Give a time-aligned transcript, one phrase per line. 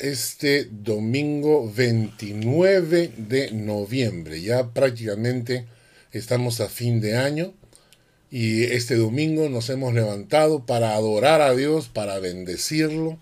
[0.00, 4.42] este domingo 29 de noviembre.
[4.42, 5.64] Ya prácticamente
[6.12, 7.54] estamos a fin de año
[8.30, 13.18] y este domingo nos hemos levantado para adorar a Dios, para bendecirlo,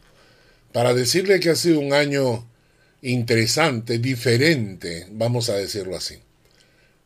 [0.72, 2.44] para decirle que ha sido un año
[3.00, 6.18] interesante, diferente, vamos a decirlo así.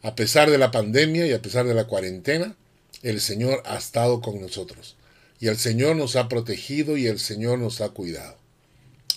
[0.01, 2.57] A pesar de la pandemia y a pesar de la cuarentena,
[3.03, 4.97] el Señor ha estado con nosotros
[5.39, 8.38] y el Señor nos ha protegido y el Señor nos ha cuidado.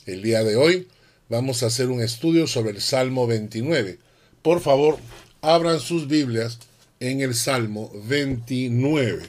[0.05, 0.88] El día de hoy
[1.30, 4.00] vamos a hacer un estudio sobre el Salmo 29.
[4.42, 4.98] Por favor,
[5.42, 6.60] abran sus Biblias
[7.00, 9.24] en el Salmo 29.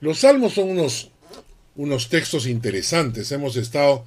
[0.00, 1.10] Los salmos son unos,
[1.74, 3.32] unos textos interesantes.
[3.32, 4.04] Hemos estado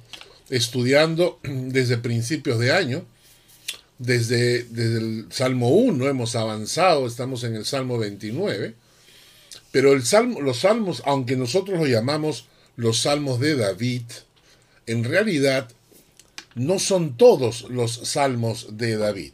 [0.48, 3.04] estudiando desde principios de año.
[3.98, 8.74] Desde, desde el Salmo 1 hemos avanzado, estamos en el Salmo 29.
[9.72, 12.46] Pero el salmo, los salmos, aunque nosotros lo llamamos
[12.80, 14.04] los salmos de David,
[14.86, 15.68] en realidad
[16.54, 19.32] no son todos los salmos de David.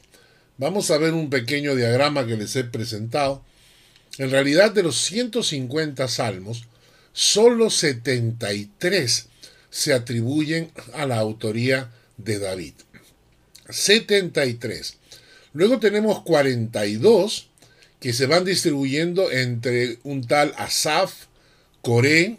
[0.58, 3.44] Vamos a ver un pequeño diagrama que les he presentado.
[4.18, 6.64] En realidad de los 150 salmos,
[7.12, 9.28] solo 73
[9.70, 12.74] se atribuyen a la autoría de David.
[13.68, 14.96] 73.
[15.52, 17.46] Luego tenemos 42
[18.00, 21.26] que se van distribuyendo entre un tal Asaf,
[21.80, 22.38] Coré,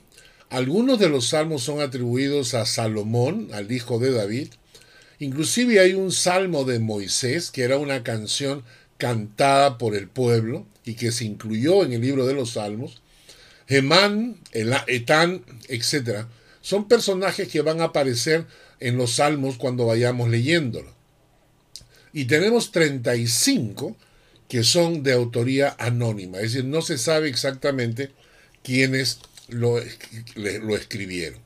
[0.49, 4.47] algunos de los salmos son atribuidos a Salomón, al hijo de David.
[5.19, 8.63] Inclusive hay un salmo de Moisés, que era una canción
[8.97, 13.01] cantada por el pueblo y que se incluyó en el libro de los salmos.
[13.67, 16.25] Gemán, Etán, etc.
[16.61, 18.45] Son personajes que van a aparecer
[18.79, 20.95] en los salmos cuando vayamos leyéndolo.
[22.13, 23.97] Y tenemos 35
[24.47, 28.11] que son de autoría anónima, es decir, no se sabe exactamente
[28.63, 31.39] quiénes lo, escribieron.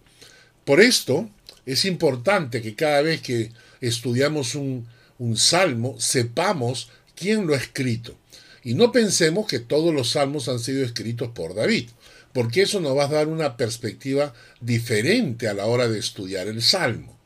[0.65, 1.29] Por esto
[1.65, 8.15] es importante que cada vez que estudiamos un, un salmo sepamos quién lo ha escrito.
[8.63, 11.89] Y no pensemos que todos los salmos han sido escritos por David,
[12.33, 16.61] porque eso nos va a dar una perspectiva diferente a la hora de estudiar el
[16.61, 17.17] salmo.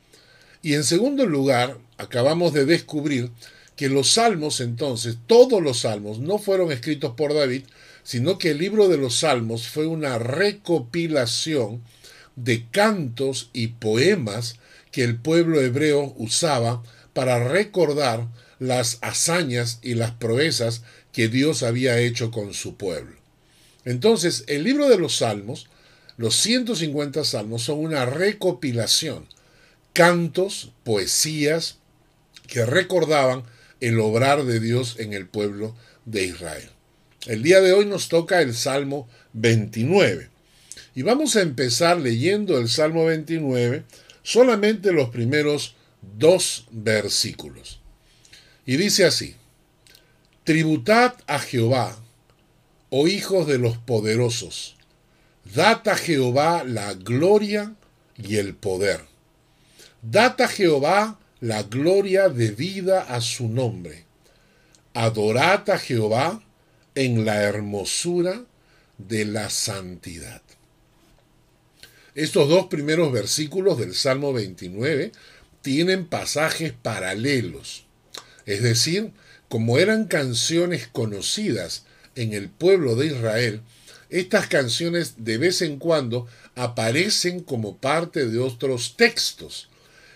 [0.62, 3.32] Y en segundo lugar, acabamos de descubrir
[3.76, 7.64] que los salmos entonces, todos los salmos, no fueron escritos por David,
[8.06, 11.82] sino que el libro de los Salmos fue una recopilación
[12.36, 14.58] de cantos y poemas
[14.92, 16.84] que el pueblo hebreo usaba
[17.14, 18.28] para recordar
[18.60, 23.16] las hazañas y las proezas que Dios había hecho con su pueblo.
[23.86, 25.68] Entonces, el libro de los Salmos,
[26.18, 29.26] los 150 salmos, son una recopilación,
[29.94, 31.78] cantos, poesías,
[32.48, 33.44] que recordaban
[33.80, 36.75] el obrar de Dios en el pueblo de Israel.
[37.26, 40.30] El día de hoy nos toca el Salmo 29.
[40.94, 43.84] Y vamos a empezar leyendo el Salmo 29,
[44.22, 47.82] solamente los primeros dos versículos.
[48.66, 49.36] Y dice así,
[50.44, 51.98] Tributad a Jehová,
[52.92, 54.76] oh hijos de los poderosos,
[55.56, 57.74] dad a Jehová la gloria
[58.16, 59.02] y el poder.
[60.04, 64.06] Dad a Jehová la gloria debida a su nombre.
[64.94, 66.45] Adorad a Jehová
[66.96, 68.46] en la hermosura
[68.98, 70.42] de la santidad.
[72.16, 75.12] Estos dos primeros versículos del Salmo 29
[75.62, 77.86] tienen pasajes paralelos,
[78.46, 79.12] es decir,
[79.50, 81.84] como eran canciones conocidas
[82.16, 83.62] en el pueblo de Israel,
[84.10, 89.70] estas canciones de vez en cuando aparecen como parte de otros textos.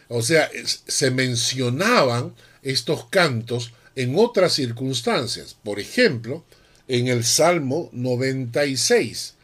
[0.07, 5.56] O sea, se mencionaban estos cantos en otras circunstancias.
[5.63, 6.46] Por ejemplo,
[6.89, 9.35] en el Salmo 96,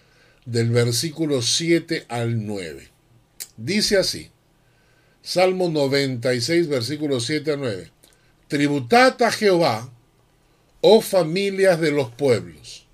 [0.45, 2.89] del versículo 7 al 9.
[3.56, 4.31] Dice así,
[5.22, 7.91] Salmo 96, versículo 7 al 9.
[8.47, 9.91] Tributad a Jehová,
[10.81, 12.88] oh familias de los pueblos.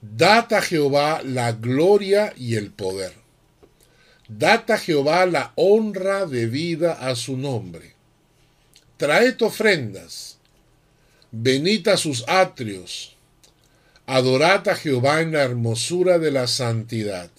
[0.00, 3.12] Dad a Jehová la gloria y el poder.
[4.28, 7.94] Dad a Jehová la honra debida a su nombre.
[8.98, 10.38] Traed ofrendas.
[11.32, 13.13] Venid a sus atrios
[14.06, 17.30] Adorad a Jehová en la hermosura de la santidad.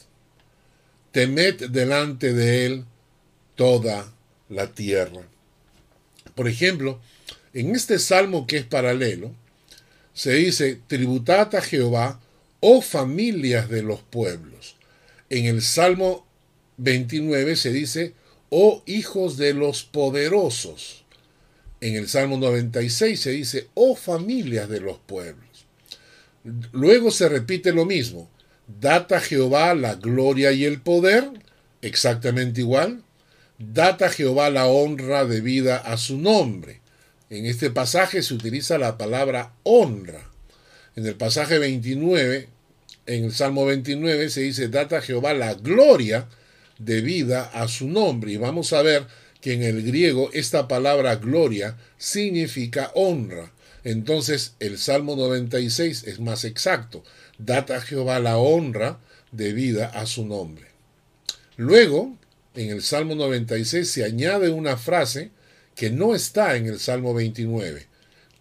[1.12, 2.86] Temed delante de él
[3.56, 4.12] toda
[4.50, 5.22] la tierra.
[6.34, 7.00] Por ejemplo,
[7.54, 9.32] en este salmo que es paralelo,
[10.14, 12.20] se dice, tributad a Jehová,
[12.62, 14.76] oh familias de los pueblos.
[15.30, 16.26] En el salmo
[16.78, 18.14] 29 se dice,
[18.50, 21.06] oh hijos de los poderosos.
[21.80, 25.55] En el salmo 96 se dice, oh familias de los pueblos.
[26.72, 28.30] Luego se repite lo mismo.
[28.68, 31.30] Data Jehová la gloria y el poder,
[31.82, 33.04] exactamente igual.
[33.58, 36.82] data Jehová la honra debida a su nombre.
[37.30, 40.30] En este pasaje se utiliza la palabra honra.
[40.96, 42.48] En el pasaje 29,
[43.08, 46.28] en el Salmo 29 se dice, data Jehová la gloria
[46.78, 48.34] debida a su nombre.
[48.34, 49.08] Y vamos a ver
[49.42, 53.52] que en el griego esta palabra gloria significa honra.
[53.86, 57.04] Entonces el Salmo 96 es más exacto.
[57.38, 59.00] Data Jehová la honra
[59.32, 60.66] debida a su nombre.
[61.56, 62.18] Luego,
[62.56, 65.30] en el Salmo 96 se añade una frase
[65.76, 67.86] que no está en el Salmo 29.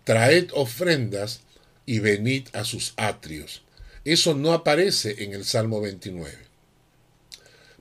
[0.04, 1.40] Traed ofrendas
[1.84, 3.62] y venid a sus atrios.
[4.06, 6.38] Eso no aparece en el Salmo 29.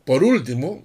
[0.04, 0.84] Por último,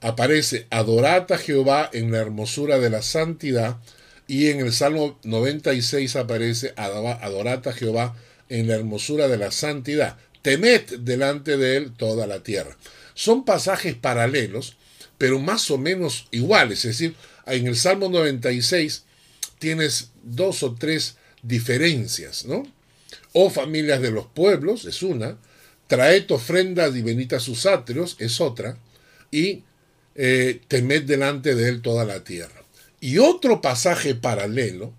[0.00, 3.76] aparece adorad a Jehová en la hermosura de la santidad
[4.28, 8.14] y en el Salmo 96 aparece adorad a Jehová
[8.50, 10.18] en la hermosura de la santidad.
[10.42, 12.76] Temed delante de él toda la tierra.
[13.14, 14.76] Son pasajes paralelos,
[15.16, 16.84] pero más o menos iguales.
[16.84, 17.16] Es decir,
[17.46, 19.04] en el Salmo 96
[19.58, 22.70] tienes dos o tres diferencias, ¿no?
[23.32, 25.38] O familias de los pueblos es una,
[25.86, 28.76] traed ofrendas y venid a sus atrios es otra,
[29.30, 29.64] y
[30.14, 32.57] eh, temed delante de él toda la tierra.
[33.00, 34.92] Y otro pasaje paralelo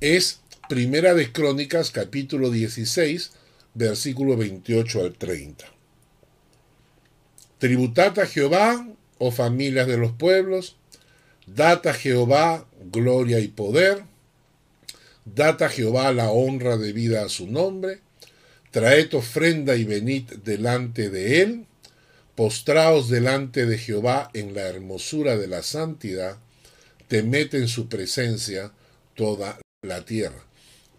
[0.00, 3.30] es Primera de Crónicas, capítulo 16,
[3.72, 5.64] versículo 28 al 30.
[7.56, 8.86] Tributad a Jehová,
[9.16, 10.76] oh familias de los pueblos,
[11.46, 14.04] dad a Jehová gloria y poder,
[15.24, 18.00] dad a Jehová la honra debida a su nombre,
[18.72, 21.66] traed ofrenda y venid delante de él,
[22.34, 26.36] postraos delante de Jehová en la hermosura de la santidad,
[27.08, 28.72] temed en su presencia
[29.14, 30.44] toda la tierra.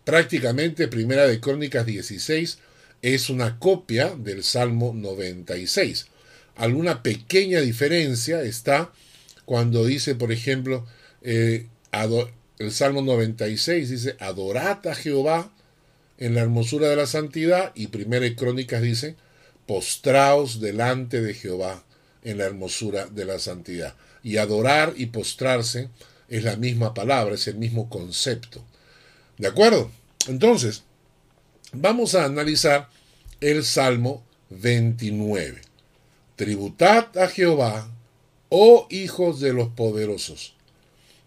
[0.03, 2.57] Prácticamente Primera de Crónicas 16
[3.01, 6.07] es una copia del Salmo 96.
[6.55, 8.91] Alguna pequeña diferencia está
[9.45, 10.85] cuando dice, por ejemplo,
[11.21, 11.67] eh,
[12.59, 15.51] el Salmo 96 dice, adorad a Jehová
[16.17, 19.15] en la hermosura de la santidad, y Primera de Crónicas dice,
[19.65, 21.83] postraos delante de Jehová
[22.23, 23.95] en la hermosura de la santidad.
[24.23, 25.89] Y adorar y postrarse
[26.27, 28.63] es la misma palabra, es el mismo concepto.
[29.37, 29.91] ¿De acuerdo?
[30.27, 30.83] Entonces,
[31.71, 32.89] vamos a analizar
[33.39, 35.61] el Salmo 29.
[36.35, 37.89] Tributad a Jehová,
[38.49, 40.55] oh hijos de los poderosos.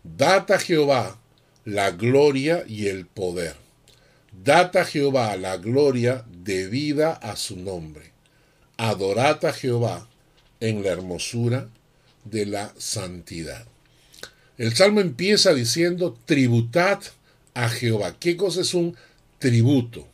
[0.04, 1.18] Dad a Jehová
[1.64, 3.54] la gloria y el poder.
[4.32, 8.12] Dad a Jehová la gloria debida a su nombre.
[8.76, 10.08] Adorad a Jehová
[10.60, 11.68] en la hermosura
[12.24, 13.66] de la santidad.
[14.58, 17.00] El salmo empieza diciendo, tributad
[17.54, 18.16] a Jehová.
[18.18, 18.96] ¿Qué cosa es un
[19.38, 20.06] tributo?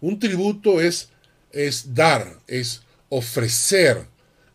[0.00, 1.10] Un tributo es
[1.52, 4.06] es dar, es ofrecer,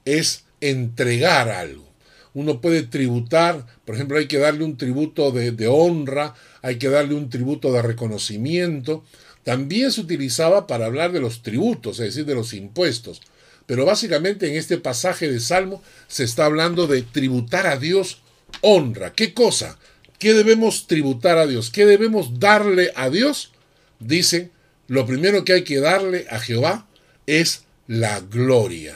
[0.06, 1.86] es entregar algo.
[2.34, 7.16] Uno puede tributar, por ejemplo, hay que darle un tributo de, honra, hay que darle
[7.16, 9.04] un tributo de reconocimiento.
[9.44, 13.22] También se utilizaba para hablar de los tributos, es decir, de los impuestos.
[13.68, 18.22] Pero básicamente en este pasaje de Salmo se está hablando de tributar a Dios
[18.62, 19.14] honra.
[19.14, 19.78] ¿Qué cosa?
[20.18, 21.70] ¿Qué debemos tributar a Dios?
[21.70, 23.52] ¿Qué debemos darle a Dios?
[24.00, 24.50] Dice,
[24.88, 26.88] lo primero que hay que darle a Jehová
[27.28, 28.96] es la gloria.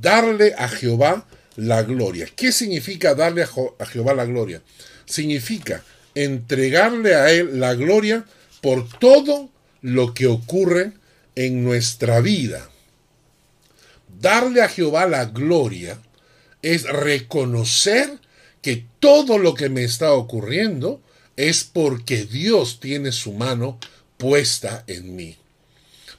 [0.00, 2.26] Darle a Jehová la gloria.
[2.34, 4.62] ¿Qué significa darle a Jehová la gloria?
[5.04, 8.24] Significa entregarle a Él la gloria
[8.62, 9.50] por todo
[9.82, 10.92] lo que ocurre
[11.34, 12.70] en nuestra vida.
[14.20, 15.98] Darle a Jehová la gloria
[16.62, 18.18] es reconocer
[18.62, 21.00] que todo lo que me está ocurriendo
[21.36, 23.78] es porque Dios tiene su mano
[24.18, 25.36] puesta en mí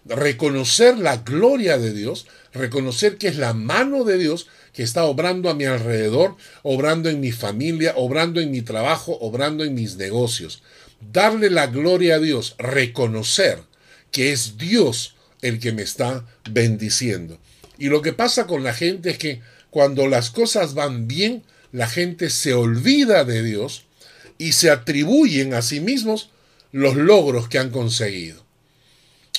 [0.05, 5.49] reconocer la gloria de Dios, reconocer que es la mano de Dios que está obrando
[5.49, 10.63] a mi alrededor, obrando en mi familia, obrando en mi trabajo, obrando en mis negocios.
[11.11, 13.59] Darle la gloria a Dios, reconocer
[14.11, 17.39] que es Dios el que me está bendiciendo.
[17.81, 21.87] Y lo que pasa con la gente es que cuando las cosas van bien, la
[21.87, 23.85] gente se olvida de Dios
[24.37, 26.29] y se atribuyen a sí mismos
[26.71, 28.45] los logros que han conseguido.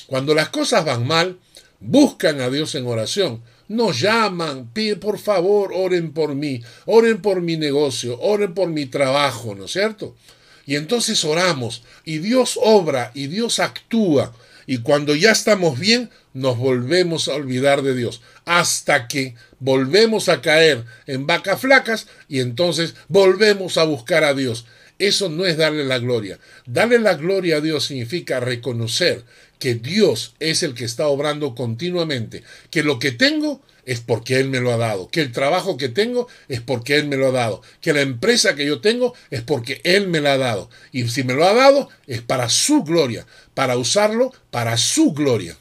[0.07, 1.39] Cuando las cosas van mal,
[1.79, 3.41] buscan a Dios en oración.
[3.69, 8.87] Nos llaman, piden por favor, oren por mí, oren por mi negocio, oren por mi
[8.87, 10.17] trabajo, ¿no es cierto?
[10.65, 14.33] Y entonces oramos y Dios obra y Dios actúa.
[14.65, 18.21] Y cuando ya estamos bien, nos volvemos a olvidar de Dios.
[18.45, 24.65] Hasta que volvemos a caer en vacas flacas y entonces volvemos a buscar a Dios.
[24.99, 26.39] Eso no es darle la gloria.
[26.65, 29.23] Darle la gloria a Dios significa reconocer
[29.59, 34.49] que Dios es el que está obrando continuamente, que lo que tengo es porque Él
[34.49, 37.31] me lo ha dado, que el trabajo que tengo es porque Él me lo ha
[37.31, 40.69] dado, que la empresa que yo tengo es porque Él me la ha dado.
[40.91, 45.57] Y si me lo ha dado es para su gloria, para usarlo para su gloria.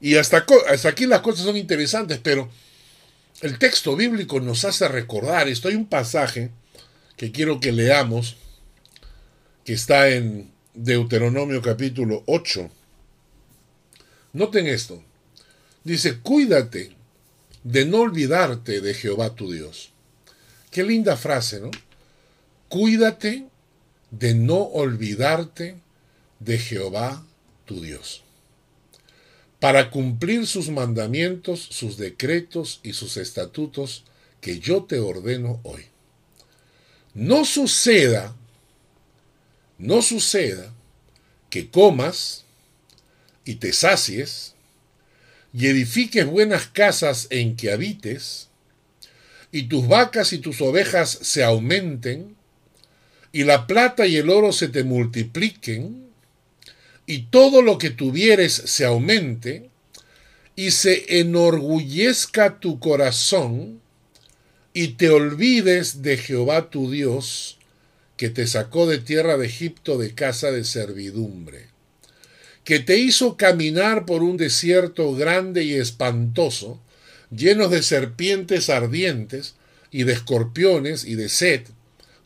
[0.00, 2.50] Y hasta, hasta aquí las cosas son interesantes, pero
[3.42, 6.50] el texto bíblico nos hace recordar, esto hay un pasaje
[7.16, 8.36] que quiero que leamos,
[9.64, 12.70] que está en Deuteronomio capítulo 8.
[14.32, 15.02] Noten esto.
[15.84, 16.92] Dice, cuídate
[17.64, 19.92] de no olvidarte de Jehová tu Dios.
[20.70, 21.70] Qué linda frase, ¿no?
[22.68, 23.46] Cuídate
[24.10, 25.80] de no olvidarte
[26.38, 27.24] de Jehová
[27.64, 28.22] tu Dios.
[29.58, 34.04] Para cumplir sus mandamientos, sus decretos y sus estatutos
[34.40, 35.86] que yo te ordeno hoy.
[37.12, 38.34] No suceda,
[39.78, 40.72] no suceda
[41.50, 42.44] que comas
[43.44, 44.54] y te sacies
[45.52, 48.48] y edifiques buenas casas en que habites,
[49.52, 52.36] y tus vacas y tus ovejas se aumenten,
[53.32, 56.08] y la plata y el oro se te multipliquen,
[57.06, 59.70] y todo lo que tuvieres se aumente,
[60.54, 63.80] y se enorgullezca tu corazón,
[64.72, 67.58] y te olvides de Jehová tu Dios,
[68.16, 71.70] que te sacó de tierra de Egipto de casa de servidumbre
[72.70, 76.80] que te hizo caminar por un desierto grande y espantoso,
[77.32, 79.56] lleno de serpientes ardientes
[79.90, 81.62] y de escorpiones y de sed,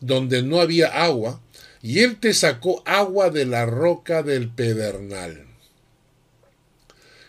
[0.01, 1.41] donde no había agua,
[1.81, 5.47] y él te sacó agua de la roca del pedernal,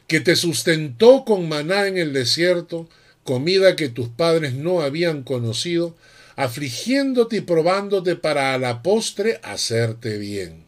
[0.07, 2.89] que te sustentó con maná en el desierto,
[3.23, 5.95] comida que tus padres no habían conocido,
[6.35, 10.64] afligiéndote y probándote para a la postre hacerte bien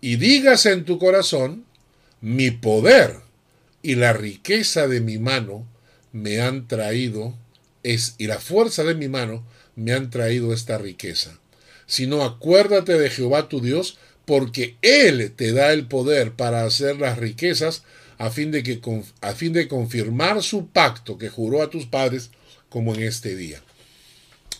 [0.00, 1.64] y digas en tu corazón,
[2.20, 3.16] mi poder
[3.82, 5.66] y la riqueza de mi mano
[6.12, 7.34] me han traído
[7.82, 9.44] es y la fuerza de mi mano
[9.76, 11.38] me han traído esta riqueza.
[11.86, 17.18] Sino acuérdate de Jehová tu Dios, porque Él te da el poder para hacer las
[17.18, 17.82] riquezas
[18.18, 18.80] a fin de, que,
[19.20, 22.30] a fin de confirmar su pacto que juró a tus padres
[22.68, 23.62] como en este día.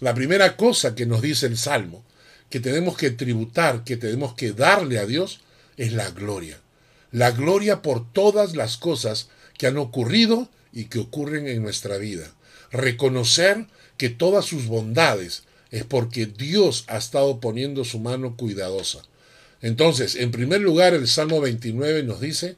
[0.00, 2.04] La primera cosa que nos dice el Salmo
[2.50, 5.40] que tenemos que tributar, que tenemos que darle a Dios,
[5.76, 6.58] es la gloria.
[7.12, 12.32] La gloria por todas las cosas que han ocurrido y que ocurren en nuestra vida.
[12.70, 19.02] Reconocer que todas sus bondades es porque Dios ha estado poniendo su mano cuidadosa.
[19.60, 22.56] Entonces, en primer lugar, el Salmo 29 nos dice,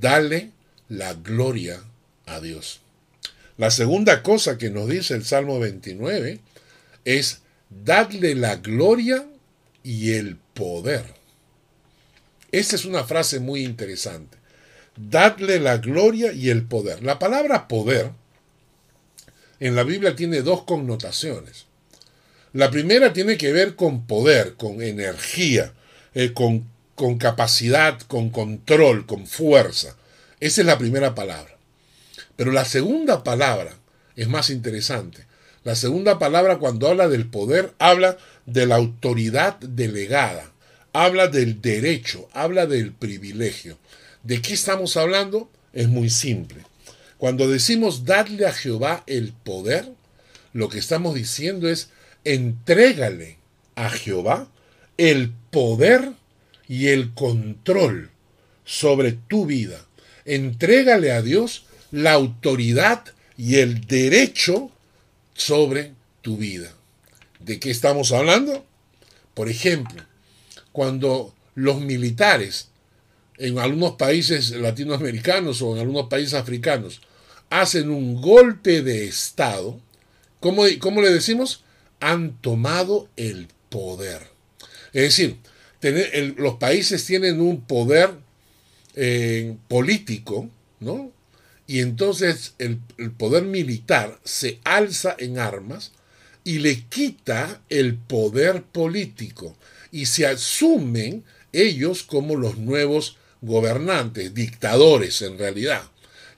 [0.00, 0.50] dale
[0.88, 1.82] la gloria
[2.26, 2.80] a Dios.
[3.58, 6.40] La segunda cosa que nos dice el Salmo 29
[7.04, 9.26] es, dadle la gloria
[9.82, 11.04] y el poder.
[12.50, 14.38] Esta es una frase muy interesante.
[14.96, 17.02] Dadle la gloria y el poder.
[17.02, 18.10] La palabra poder
[19.60, 21.66] en la Biblia tiene dos connotaciones.
[22.52, 25.74] La primera tiene que ver con poder, con energía,
[26.14, 29.96] eh, con, con capacidad, con control, con fuerza.
[30.40, 31.56] Esa es la primera palabra.
[32.36, 33.74] Pero la segunda palabra
[34.16, 35.27] es más interesante.
[35.64, 40.50] La segunda palabra cuando habla del poder habla de la autoridad delegada,
[40.92, 43.78] habla del derecho, habla del privilegio.
[44.22, 45.50] ¿De qué estamos hablando?
[45.72, 46.62] Es muy simple.
[47.18, 49.88] Cuando decimos darle a Jehová el poder,
[50.52, 51.90] lo que estamos diciendo es
[52.24, 53.38] entrégale
[53.74, 54.48] a Jehová
[54.96, 56.12] el poder
[56.68, 58.10] y el control
[58.64, 59.84] sobre tu vida.
[60.24, 63.04] Entrégale a Dios la autoridad
[63.36, 64.70] y el derecho
[65.38, 66.70] sobre tu vida.
[67.40, 68.66] ¿De qué estamos hablando?
[69.32, 70.02] Por ejemplo,
[70.72, 72.68] cuando los militares
[73.38, 77.00] en algunos países latinoamericanos o en algunos países africanos
[77.50, 79.80] hacen un golpe de Estado,
[80.40, 81.64] ¿cómo, le decimos?
[82.00, 84.22] Han tomado el poder.
[84.92, 85.36] Es decir,
[86.36, 88.10] los países tienen un poder
[88.96, 91.12] eh, político, ¿no?
[91.68, 92.80] Y entonces el,
[93.18, 95.92] poder militar se alza en armas
[96.42, 99.54] y le quita el poder político
[99.92, 105.82] y se asumen ellos como los nuevos gobernantes, dictadores en realidad.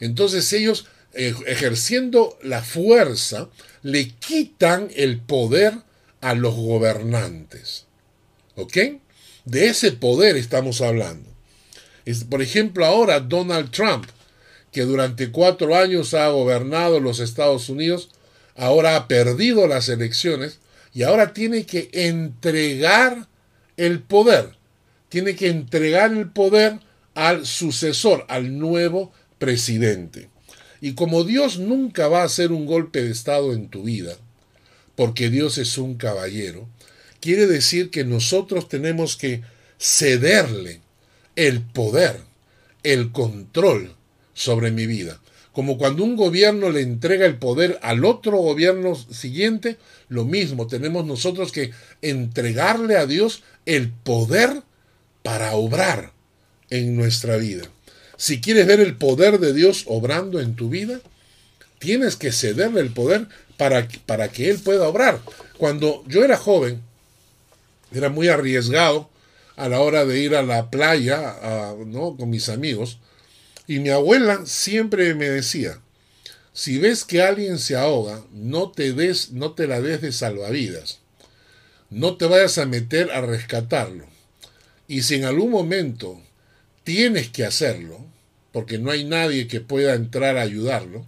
[0.01, 3.49] Entonces ellos, eh, ejerciendo la fuerza,
[3.83, 5.75] le quitan el poder
[6.21, 7.87] a los gobernantes.
[8.57, 8.77] ¿Ok?
[9.45, 11.31] De ese poder estamos hablando.
[12.29, 14.07] Por ejemplo, ahora Donald Trump
[14.73, 18.11] que durante cuatro años ha gobernado los Estados Unidos,
[18.57, 20.61] ahora ha perdido las elecciones
[20.93, 23.29] y ahora tiene que entregar
[23.77, 24.57] el poder.
[25.09, 26.79] Tiene que entregar el poder
[27.15, 30.29] al sucesor, al nuevo presidente.
[30.81, 34.17] Y como Dios nunca va a hacer un golpe de Estado en tu vida,
[34.95, 36.69] porque Dios es un caballero,
[37.21, 39.43] quiere decir que nosotros tenemos que
[39.79, 40.81] cederle
[41.37, 42.21] el poder,
[42.83, 43.95] el control
[44.35, 45.21] sobre mi vida.
[45.53, 51.05] Como cuando un gobierno le entrega el poder al otro gobierno siguiente, lo mismo, tenemos
[51.05, 51.73] nosotros que
[52.03, 54.63] entregarle a Dios el poder
[55.23, 56.13] para obrar
[56.71, 57.65] en nuestra vida.
[58.17, 61.01] Si quieres ver el poder de Dios obrando en tu vida,
[61.79, 65.21] tienes que cederle el poder para, para que Él pueda obrar.
[65.59, 66.81] Cuando yo era joven,
[67.93, 69.11] era muy arriesgado
[69.57, 72.17] a la hora de ir a la playa ¿no?
[72.17, 72.99] con mis amigos.
[73.71, 75.79] Y mi abuela siempre me decía,
[76.53, 80.99] si ves que alguien se ahoga, no te, des, no te la des de salvavidas.
[81.89, 84.07] No te vayas a meter a rescatarlo.
[84.89, 86.21] Y si en algún momento
[86.83, 88.05] tienes que hacerlo,
[88.51, 91.07] porque no hay nadie que pueda entrar a ayudarlo,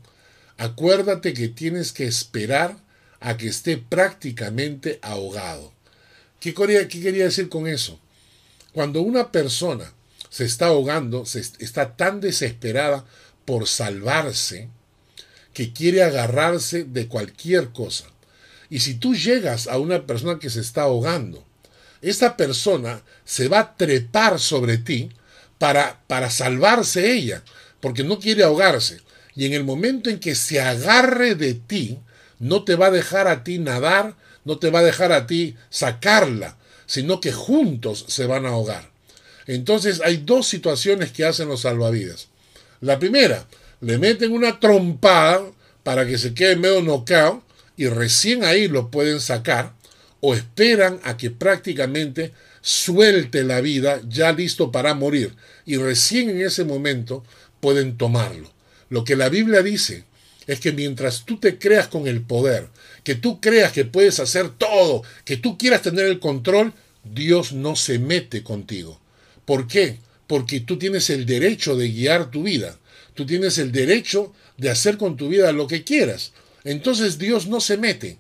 [0.57, 2.77] acuérdate que tienes que esperar
[3.19, 5.73] a que esté prácticamente ahogado.
[6.39, 7.99] ¿Qué quería, qué quería decir con eso?
[8.73, 9.93] Cuando una persona
[10.33, 13.05] se está ahogando, se está tan desesperada
[13.45, 14.71] por salvarse,
[15.53, 18.07] que quiere agarrarse de cualquier cosa.
[18.71, 21.45] Y si tú llegas a una persona que se está ahogando,
[22.01, 25.11] esa persona se va a trepar sobre ti
[25.59, 27.43] para, para salvarse ella,
[27.81, 29.03] porque no quiere ahogarse.
[29.35, 31.99] Y en el momento en que se agarre de ti,
[32.39, 35.57] no te va a dejar a ti nadar, no te va a dejar a ti
[35.69, 38.92] sacarla, sino que juntos se van a ahogar.
[39.47, 42.29] Entonces hay dos situaciones que hacen los salvavidas.
[42.81, 43.47] La primera,
[43.81, 45.43] le meten una trompada
[45.83, 47.43] para que se quede medio knockout
[47.77, 49.73] y recién ahí lo pueden sacar
[50.21, 55.35] o esperan a que prácticamente suelte la vida ya listo para morir
[55.67, 57.25] y recién en ese momento
[57.61, 58.51] pueden tomarlo.
[58.89, 60.05] Lo que la Biblia dice
[60.47, 62.69] es que mientras tú te creas con el poder,
[63.03, 66.73] que tú creas que puedes hacer todo, que tú quieras tener el control,
[67.03, 69.01] Dios no se mete contigo.
[69.45, 69.99] ¿Por qué?
[70.27, 72.79] Porque tú tienes el derecho de guiar tu vida.
[73.15, 76.33] Tú tienes el derecho de hacer con tu vida lo que quieras.
[76.65, 78.19] Entonces Dios no se mete,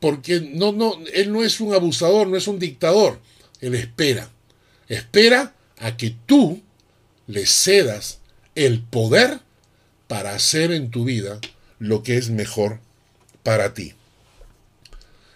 [0.00, 3.20] porque no, no, Él no es un abusador, no es un dictador.
[3.60, 4.30] Él espera.
[4.88, 6.62] Espera a que tú
[7.26, 8.18] le cedas
[8.54, 9.40] el poder
[10.08, 11.40] para hacer en tu vida
[11.78, 12.80] lo que es mejor
[13.42, 13.94] para ti.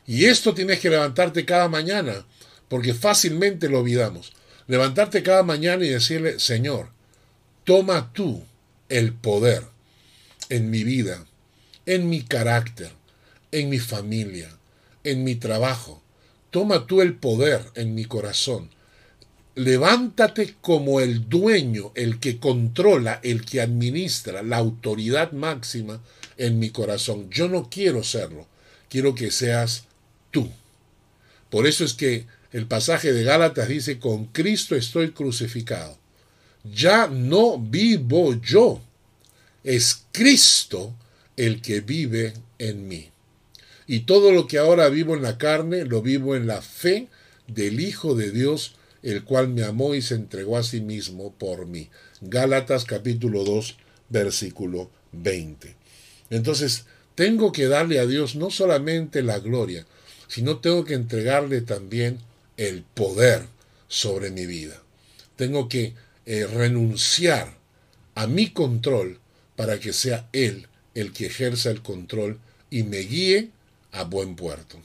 [0.07, 2.25] Y esto tienes que levantarte cada mañana,
[2.69, 4.33] porque fácilmente lo olvidamos.
[4.69, 6.91] Levantarte cada mañana y decirle, Señor,
[7.65, 8.45] toma tú
[8.91, 9.65] el poder
[10.51, 11.27] en mi vida,
[11.87, 12.93] en mi carácter,
[13.51, 14.51] en mi familia,
[15.05, 16.03] en mi trabajo.
[16.51, 18.71] Toma tú el poder en mi corazón.
[19.55, 26.01] Levántate como el dueño, el que controla, el que administra, la autoridad máxima
[26.37, 27.31] en mi corazón.
[27.31, 28.47] Yo no quiero serlo,
[28.91, 29.85] quiero que seas
[30.31, 30.51] tú.
[31.49, 35.99] Por eso es que el pasaje de Gálatas dice, con Cristo estoy crucificado.
[36.65, 38.81] Ya no vivo yo,
[39.65, 40.95] es Cristo
[41.37, 43.11] el que vive en mí.
[43.87, 47.09] Y todo lo que ahora vivo en la carne, lo vivo en la fe
[47.47, 51.67] del Hijo de Dios, el cual me amó y se entregó a sí mismo por
[51.67, 51.89] mí.
[52.21, 53.77] Gálatas capítulo 2,
[54.11, 55.75] versículo 20.
[56.31, 59.87] Entonces, tengo que darle a Dios no solamente la gloria,
[60.29, 62.19] sino tengo que entregarle también
[62.59, 63.47] el poder
[63.89, 64.83] sobre mi vida.
[65.37, 65.95] Tengo que
[66.27, 67.57] eh, renunciar
[68.15, 69.19] a mi control
[69.57, 72.39] para que sea Él el que ejerza el control
[72.71, 73.51] y me guíe
[73.93, 74.79] a buen puerto.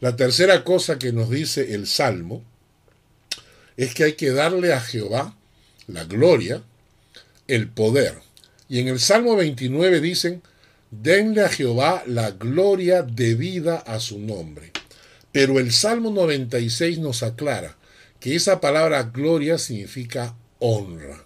[0.00, 2.44] La tercera cosa que nos dice el Salmo
[3.76, 5.36] es que hay que darle a Jehová
[5.88, 6.62] la gloria,
[7.48, 8.14] el poder.
[8.68, 10.42] Y en el Salmo 29 dicen,
[10.90, 14.72] denle a Jehová la gloria debida a su nombre.
[15.32, 17.76] Pero el Salmo 96 nos aclara
[18.20, 21.24] que esa palabra gloria significa honra.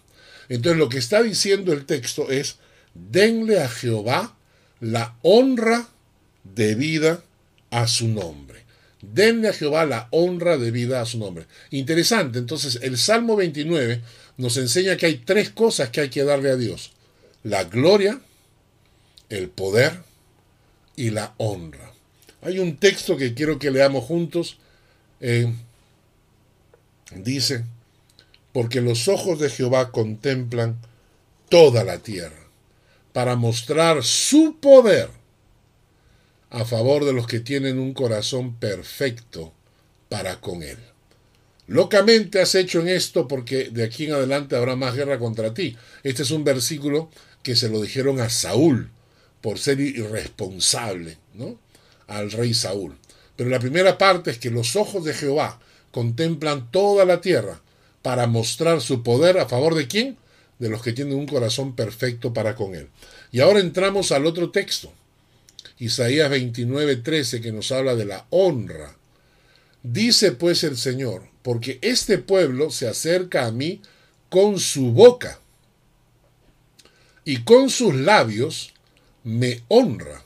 [0.49, 2.57] Entonces lo que está diciendo el texto es,
[2.95, 4.37] denle a Jehová
[4.81, 5.88] la honra
[6.45, 7.23] debida
[7.71, 8.65] a su nombre.
[9.01, 11.47] Denle a Jehová la honra debida a su nombre.
[11.71, 14.03] Interesante, entonces el Salmo 29
[14.37, 16.93] nos enseña que hay tres cosas que hay que darle a Dios.
[17.43, 18.21] La gloria,
[19.29, 20.01] el poder
[20.97, 21.91] y la honra.
[22.42, 24.59] Hay un texto que quiero que leamos juntos.
[25.20, 25.52] Eh,
[27.14, 27.64] dice,
[28.52, 30.78] porque los ojos de Jehová contemplan
[31.48, 32.48] toda la tierra,
[33.12, 35.11] para mostrar su poder
[36.50, 39.52] a favor de los que tienen un corazón perfecto
[40.09, 40.78] para con él.
[41.66, 45.76] Locamente has hecho en esto porque de aquí en adelante habrá más guerra contra ti.
[46.02, 47.11] Este es un versículo
[47.42, 48.90] que se lo dijeron a Saúl
[49.40, 51.59] por ser irresponsable, ¿no?
[52.16, 52.96] Al rey Saúl.
[53.37, 57.61] Pero la primera parte es que los ojos de Jehová contemplan toda la tierra
[58.03, 60.16] para mostrar su poder a favor de quién?
[60.59, 62.88] De los que tienen un corazón perfecto para con él.
[63.31, 64.92] Y ahora entramos al otro texto.
[65.79, 68.96] Isaías 29:13 que nos habla de la honra.
[69.83, 73.81] Dice pues el Señor, porque este pueblo se acerca a mí
[74.29, 75.40] con su boca
[77.25, 78.72] y con sus labios
[79.25, 80.21] me honra,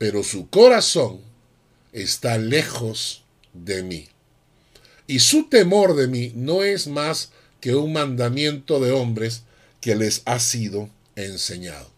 [0.00, 1.20] pero su corazón
[1.92, 4.08] está lejos de mí.
[5.06, 9.42] Y su temor de mí no es más que un mandamiento de hombres
[9.82, 11.90] que les ha sido enseñado.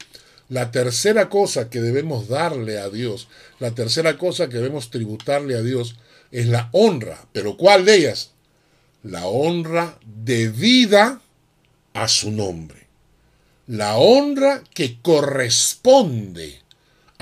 [0.49, 3.29] La tercera cosa que debemos darle a Dios,
[3.61, 5.95] la tercera cosa que debemos tributarle a Dios
[6.33, 7.25] es la honra.
[7.33, 8.33] ¿Pero cuál de ellas?
[9.05, 11.23] La honra debida
[11.95, 12.83] a su nombre
[13.67, 16.62] la honra que corresponde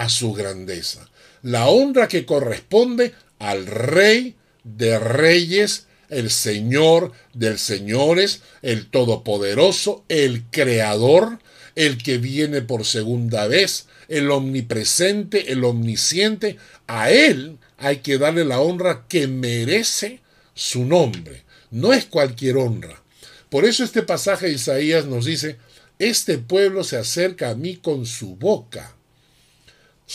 [0.00, 1.06] a su grandeza,
[1.42, 4.34] la honra que corresponde al Rey
[4.64, 11.38] de Reyes, el Señor de Señores, el Todopoderoso, el Creador,
[11.76, 18.46] el que viene por segunda vez, el omnipresente, el omnisciente, a Él hay que darle
[18.46, 20.20] la honra que merece
[20.54, 21.42] su nombre.
[21.70, 23.02] No es cualquier honra.
[23.50, 25.58] Por eso este pasaje de Isaías nos dice,
[25.98, 28.96] este pueblo se acerca a mí con su boca,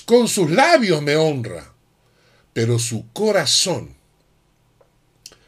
[0.01, 1.73] con sus labios me honra,
[2.53, 3.95] pero su corazón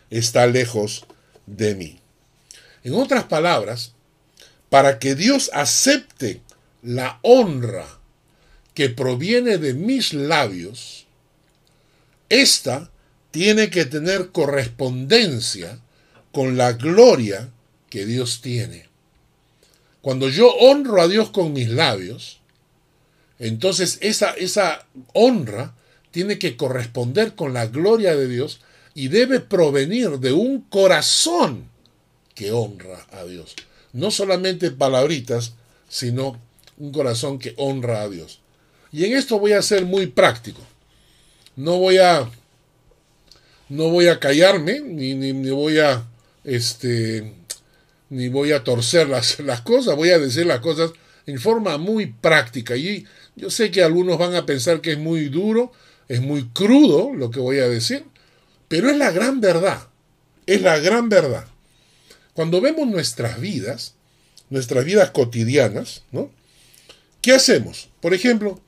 [0.10, 1.06] está lejos
[1.46, 2.00] de mí.
[2.84, 3.94] En otras palabras,
[4.70, 6.42] para que Dios acepte
[6.82, 7.86] la honra
[8.74, 11.08] que proviene de mis labios,
[12.30, 12.92] esta
[13.32, 15.80] tiene que tener correspondencia
[16.32, 17.50] con la gloria
[17.90, 18.88] que Dios tiene.
[20.02, 22.37] Cuando yo honro a Dios con mis labios,
[23.40, 25.76] entonces esa, esa honra
[26.12, 28.62] tiene que corresponder con la gloria de Dios
[28.96, 31.70] y debe provenir de un corazón
[32.34, 33.56] que honra a Dios.
[33.94, 35.54] No solamente palabritas,
[35.88, 36.40] sino
[36.78, 38.40] un corazón que honra a Dios.
[38.92, 40.62] Y en esto voy a ser muy práctico.
[41.56, 42.30] No voy a
[43.70, 46.08] no voy a callarme ni, ni, ni voy a
[46.44, 47.34] este
[48.10, 50.92] ni voy a torcer las, las cosas, voy a decir las cosas
[51.28, 52.76] en forma muy práctica.
[52.76, 55.72] Y yo sé que algunos van a pensar que es muy duro,
[56.08, 58.06] es muy crudo lo que voy a decir,
[58.68, 59.88] pero es la gran verdad,
[60.48, 61.46] es la gran verdad.
[62.34, 63.94] Cuando vemos nuestras vidas,
[64.50, 66.32] nuestras vidas cotidianas, ¿no?
[67.22, 67.90] ¿Qué hacemos?
[68.00, 68.62] Por ejemplo,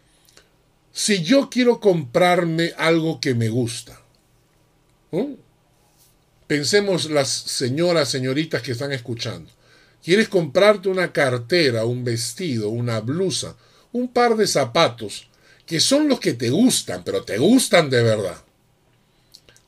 [0.92, 4.02] si yo quiero comprarme algo que me gusta.
[6.48, 9.50] Pensemos las señoras, señoritas que están escuchando.
[10.04, 13.56] Quieres comprarte una cartera, un vestido, una blusa,
[13.92, 15.28] un par de zapatos,
[15.66, 18.44] que son los que te gustan, pero te gustan de verdad.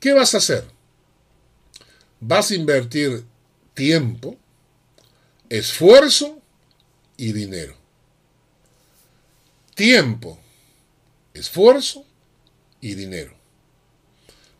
[0.00, 0.64] ¿Qué vas a hacer?
[2.20, 3.24] Vas a invertir
[3.74, 4.36] tiempo,
[5.48, 6.40] esfuerzo
[7.16, 7.76] y dinero.
[9.74, 10.38] Tiempo,
[11.34, 12.04] esfuerzo
[12.80, 13.42] y dinero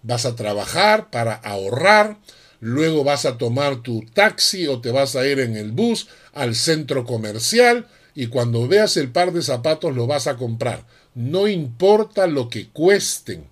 [0.03, 2.19] vas a trabajar para ahorrar,
[2.63, 6.55] luego vas a tomar tu taxi o te vas a ir en el bus al
[6.55, 10.87] centro comercial y cuando veas el par de zapatos lo vas a comprar.
[11.17, 13.49] No importa lo que cuesten.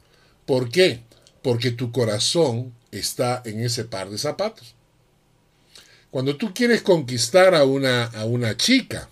[0.47, 1.01] ¿Por qué?
[1.43, 4.77] Porque tu corazón está en ese par de zapatos.
[6.13, 9.11] Cuando tú quieres conquistar a una, a una chica,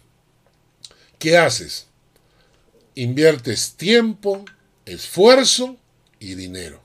[1.19, 1.89] ¿qué haces?
[2.95, 4.45] Inviertes tiempo,
[4.87, 5.77] esfuerzo
[6.21, 6.81] y dinero.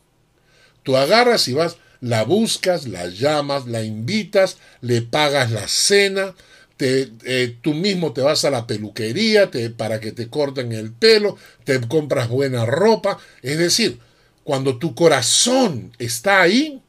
[0.82, 6.36] Tú agarras y vas, la buscas, la llamas, la invitas, le pagas la cena,
[6.76, 10.92] te, eh, tú mismo te vas a la peluquería te, para que te corten el
[10.92, 13.20] pelo, te compras buena ropa.
[13.42, 14.00] Es decir,
[14.44, 16.82] cuando tu corazón está ahí,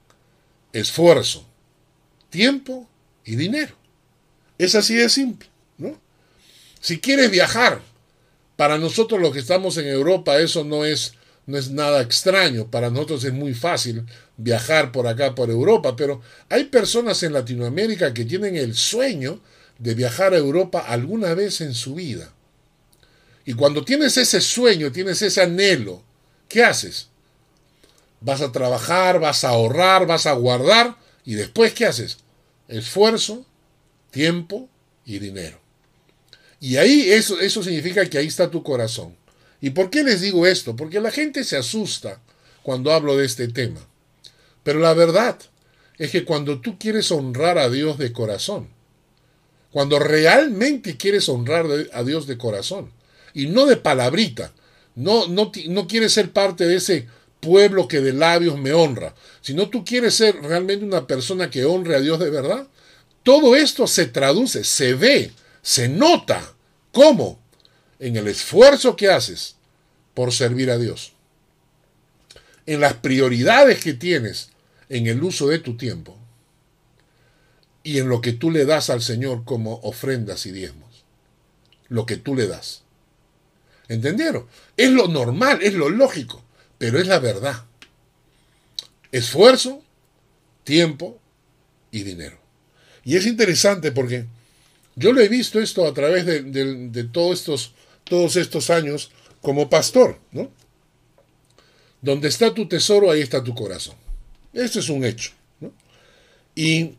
[0.72, 1.46] esfuerzo,
[2.28, 2.88] tiempo
[3.24, 3.76] y dinero.
[4.58, 5.48] Es así de simple,
[5.78, 5.96] ¿no?
[6.80, 7.80] Si quieres viajar,
[8.56, 11.14] para nosotros los que estamos en Europa eso no es
[11.46, 12.66] no es nada extraño.
[12.66, 14.04] Para nosotros es muy fácil
[14.36, 19.40] viajar por acá, por Europa, pero hay personas en Latinoamérica que tienen el sueño
[19.78, 22.32] de viajar a Europa alguna vez en su vida.
[23.44, 26.02] Y cuando tienes ese sueño, tienes ese anhelo,
[26.48, 27.08] ¿qué haces?
[28.20, 32.18] Vas a trabajar, vas a ahorrar, vas a guardar y después ¿qué haces?
[32.68, 33.44] Esfuerzo,
[34.10, 34.68] tiempo
[35.04, 35.60] y dinero.
[36.58, 39.14] Y ahí eso, eso significa que ahí está tu corazón.
[39.60, 40.74] ¿Y por qué les digo esto?
[40.74, 42.20] Porque la gente se asusta
[42.62, 43.86] cuando hablo de este tema.
[44.64, 45.38] Pero la verdad
[45.96, 48.68] es que cuando tú quieres honrar a Dios de corazón,
[49.70, 52.92] Cuando realmente quieres honrar a Dios de corazón
[53.34, 54.52] y no de palabrita.
[54.94, 57.08] No, no, no quieres ser parte de ese
[57.40, 61.96] pueblo que de labios me honra, sino tú quieres ser realmente una persona que honre
[61.96, 62.68] a Dios de verdad.
[63.24, 66.54] Todo esto se traduce, se ve, se nota.
[66.92, 67.40] ¿Cómo?
[67.98, 69.56] En el esfuerzo que haces
[70.14, 71.12] por servir a Dios.
[72.66, 74.50] En las prioridades que tienes
[74.88, 76.18] en el uso de tu tiempo
[77.82, 81.04] y en lo que tú le das al Señor como ofrendas y diezmos.
[81.88, 82.82] Lo que tú le das.
[83.88, 84.46] ¿Entendieron?
[84.76, 86.42] Es lo normal, es lo lógico,
[86.78, 87.64] pero es la verdad.
[89.12, 89.82] Esfuerzo,
[90.64, 91.18] tiempo
[91.90, 92.38] y dinero.
[93.04, 94.26] Y es interesante porque
[94.96, 99.10] yo lo he visto esto a través de, todos, estos, todos estos años
[99.42, 100.50] como pastor, ¿no?
[102.00, 103.96] Donde está tu tesoro, ahí está tu corazón.
[104.54, 105.32] Eso es un hecho.
[106.54, 106.94] Y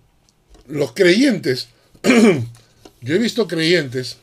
[0.68, 1.70] los creyentes,
[3.02, 4.18] yo he visto creyentes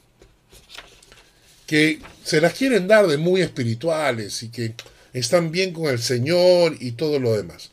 [1.67, 4.75] que se las quieren dar de muy espirituales y que
[5.15, 7.71] están bien con el Señor y todo lo demás.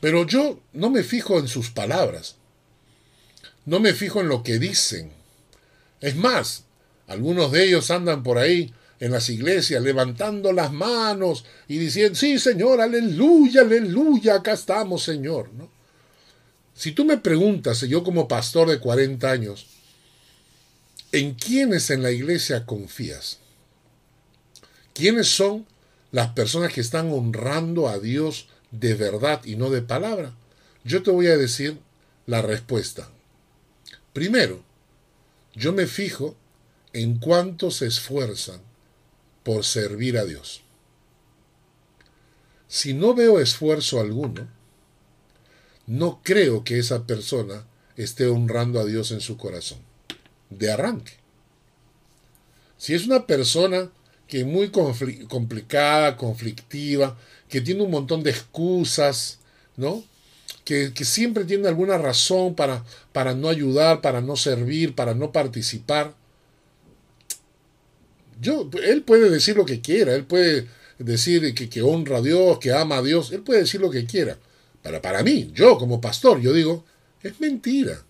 [0.00, 2.36] Pero yo no me fijo en sus palabras,
[3.66, 5.12] no me fijo en lo que dicen.
[6.00, 6.64] Es más,
[7.06, 12.38] algunos de ellos andan por ahí en las iglesias levantando las manos y diciendo, sí
[12.38, 15.52] Señor, aleluya, aleluya, acá estamos Señor.
[15.52, 15.70] ¿no?
[16.74, 19.66] Si tú me preguntas, yo como pastor de 40 años,
[21.12, 23.38] ¿en quiénes en la iglesia confías?
[24.92, 25.66] ¿Quiénes son
[26.10, 30.34] las personas que están honrando a Dios de verdad y no de palabra?
[30.84, 31.78] Yo te voy a decir
[32.26, 33.10] la respuesta.
[34.12, 34.62] Primero,
[35.54, 36.36] yo me fijo
[36.92, 38.65] en cuánto se esfuerzan
[39.46, 40.62] por servir a Dios.
[42.66, 44.48] Si no veo esfuerzo alguno,
[45.86, 49.78] no creo que esa persona esté honrando a Dios en su corazón.
[50.50, 51.12] De arranque.
[52.76, 53.88] Si es una persona
[54.26, 54.72] que es muy
[55.28, 57.16] complicada, conflictiva,
[57.48, 59.38] que tiene un montón de excusas,
[59.76, 60.02] ¿no?
[60.64, 65.30] Que, que, siempre tiene alguna razón para, para no ayudar, para no servir, para no
[65.30, 66.16] participar.
[68.40, 70.68] Yo, él puede decir lo que quiera, él puede
[70.98, 74.38] decir que, honra a Dios, que ama a Dios, él puede decir lo que quiera.
[74.82, 76.84] Para, para mí, yo como pastor, yo digo,
[77.22, 78.04] es mentira.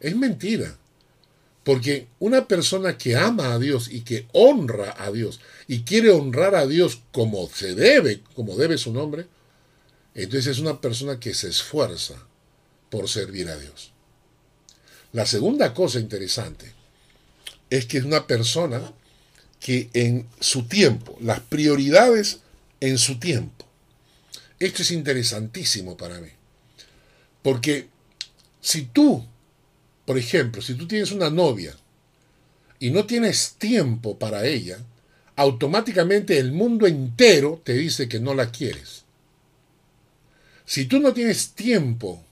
[0.00, 0.76] Es mentira.
[1.64, 6.56] Porque una persona que ama a Dios y que honra a Dios y quiere honrar
[6.56, 9.26] a Dios como se debe, como debe su nombre,
[10.14, 12.16] entonces es una persona que se esfuerza
[12.90, 13.92] por servir a Dios.
[15.12, 16.72] La segunda cosa interesante
[17.70, 18.92] es que es una persona
[19.62, 22.40] que en su tiempo, las prioridades
[22.80, 23.64] en su tiempo,
[24.58, 26.30] esto es interesantísimo para mí.
[27.42, 27.86] Porque
[28.60, 29.24] si tú,
[30.04, 31.76] por ejemplo, si tú tienes una novia
[32.80, 34.78] y no tienes tiempo para ella,
[35.36, 39.04] automáticamente el mundo entero te dice que no la quieres.
[40.64, 42.24] Si tú no tienes tiempo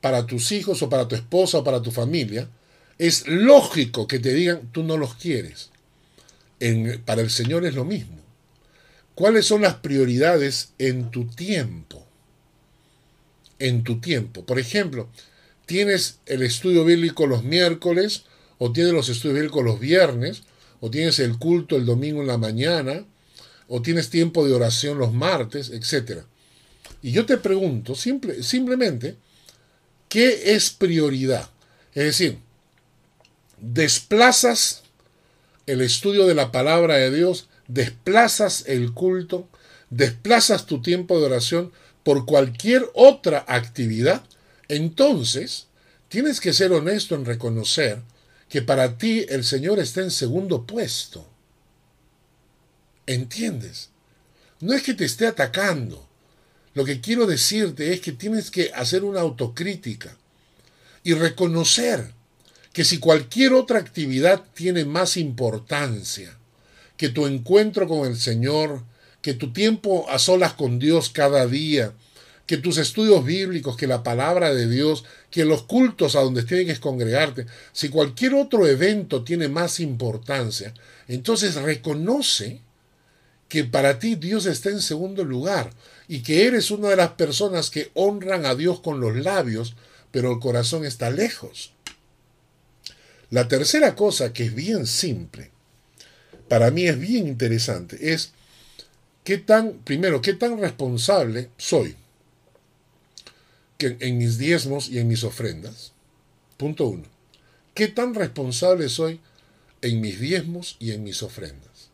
[0.00, 2.48] para tus hijos o para tu esposa o para tu familia,
[2.96, 5.70] es lógico que te digan tú no los quieres.
[7.04, 8.16] Para el Señor es lo mismo.
[9.14, 12.06] ¿Cuáles son las prioridades en tu tiempo?
[13.58, 14.44] En tu tiempo.
[14.44, 15.08] Por ejemplo,
[15.64, 18.24] tienes el estudio bíblico los miércoles,
[18.58, 20.42] o tienes los estudios bíblicos los viernes,
[20.80, 23.04] o tienes el culto el domingo en la mañana,
[23.68, 26.22] o tienes tiempo de oración los martes, etc.
[27.02, 29.16] Y yo te pregunto simple, simplemente,
[30.08, 31.48] ¿qué es prioridad?
[31.94, 32.38] Es decir,
[33.58, 34.82] desplazas
[35.66, 39.48] el estudio de la palabra de Dios desplazas el culto,
[39.90, 44.24] desplazas tu tiempo de oración por cualquier otra actividad,
[44.68, 45.66] entonces
[46.08, 48.02] tienes que ser honesto en reconocer
[48.48, 51.28] que para ti el Señor está en segundo puesto.
[53.06, 53.90] ¿Entiendes?
[54.60, 56.08] No es que te esté atacando.
[56.74, 60.16] Lo que quiero decirte es que tienes que hacer una autocrítica
[61.02, 62.12] y reconocer
[62.76, 66.36] que si cualquier otra actividad tiene más importancia,
[66.98, 68.82] que tu encuentro con el Señor,
[69.22, 71.94] que tu tiempo a solas con Dios cada día,
[72.44, 76.74] que tus estudios bíblicos, que la palabra de Dios, que los cultos a donde tienes
[76.74, 80.74] que congregarte, si cualquier otro evento tiene más importancia,
[81.08, 82.60] entonces reconoce
[83.48, 85.70] que para ti Dios está en segundo lugar
[86.08, 89.76] y que eres una de las personas que honran a Dios con los labios,
[90.10, 91.72] pero el corazón está lejos.
[93.30, 95.50] La tercera cosa, que es bien simple,
[96.48, 98.32] para mí es bien interesante, es
[99.24, 101.96] qué tan, primero, qué tan responsable soy
[103.78, 105.92] en mis diezmos y en mis ofrendas.
[106.56, 107.04] Punto uno.
[107.74, 109.20] ¿Qué tan responsable soy
[109.82, 111.90] en mis diezmos y en mis ofrendas?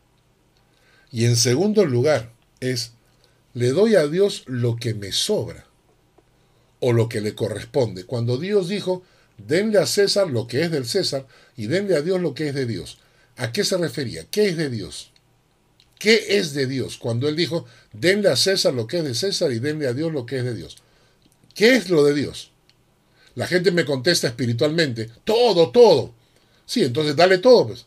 [1.11, 2.93] Y en segundo lugar es,
[3.53, 5.65] le doy a Dios lo que me sobra
[6.79, 8.05] o lo que le corresponde.
[8.05, 9.03] Cuando Dios dijo,
[9.37, 12.55] denle a César lo que es del César y denle a Dios lo que es
[12.55, 12.99] de Dios.
[13.37, 14.25] ¿A qué se refería?
[14.29, 15.11] ¿Qué es de Dios?
[15.99, 16.97] ¿Qué es de Dios?
[16.97, 20.11] Cuando él dijo, denle a César lo que es de César y denle a Dios
[20.11, 20.77] lo que es de Dios.
[21.55, 22.51] ¿Qué es lo de Dios?
[23.35, 26.13] La gente me contesta espiritualmente, todo, todo.
[26.65, 27.85] Sí, entonces dale todo, pues.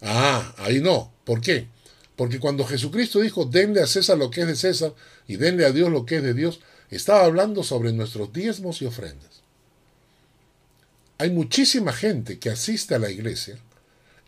[0.00, 1.12] Ah, ahí no.
[1.24, 1.68] ¿Por qué?
[2.16, 4.94] Porque cuando Jesucristo dijo, denle a César lo que es de César
[5.26, 8.86] y denle a Dios lo que es de Dios, estaba hablando sobre nuestros diezmos y
[8.86, 9.33] ofrendas.
[11.18, 13.58] Hay muchísima gente que asiste a la iglesia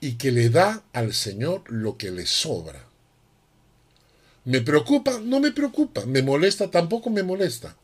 [0.00, 2.86] y que le da al Señor lo que le sobra.
[4.44, 5.18] ¿Me preocupa?
[5.20, 6.06] No me preocupa.
[6.06, 6.70] ¿Me molesta?
[6.70, 7.76] Tampoco me molesta.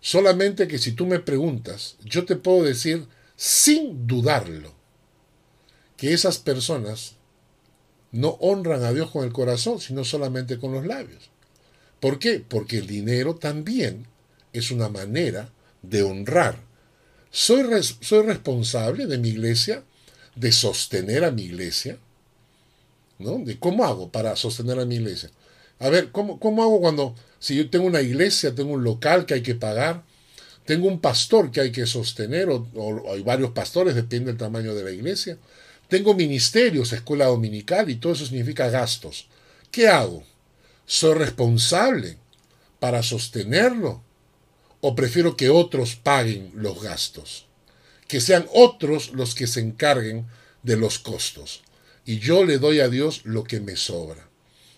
[0.00, 4.72] Solamente que si tú me preguntas, yo te puedo decir sin dudarlo
[5.96, 7.16] que esas personas
[8.12, 11.30] no honran a Dios con el corazón, sino solamente con los labios.
[11.98, 12.44] ¿Por qué?
[12.46, 14.06] Porque el dinero también
[14.52, 15.50] es una manera
[15.82, 16.67] de honrar.
[17.30, 17.64] Soy,
[18.00, 19.82] soy responsable de mi iglesia,
[20.34, 21.98] de sostener a mi iglesia.
[23.18, 23.38] ¿no?
[23.38, 25.30] De cómo hago para sostener a mi iglesia.
[25.78, 29.34] A ver, ¿cómo, ¿cómo hago cuando, si yo tengo una iglesia, tengo un local que
[29.34, 30.04] hay que pagar,
[30.64, 34.74] tengo un pastor que hay que sostener, o, o hay varios pastores, depende del tamaño
[34.74, 35.38] de la iglesia,
[35.88, 39.28] tengo ministerios, escuela dominical y todo eso significa gastos.
[39.70, 40.22] ¿Qué hago?
[40.86, 42.18] ¿Soy responsable
[42.78, 44.02] para sostenerlo?
[44.80, 47.46] ¿O prefiero que otros paguen los gastos?
[48.06, 50.26] Que sean otros los que se encarguen
[50.62, 51.62] de los costos.
[52.04, 54.28] Y yo le doy a Dios lo que me sobra.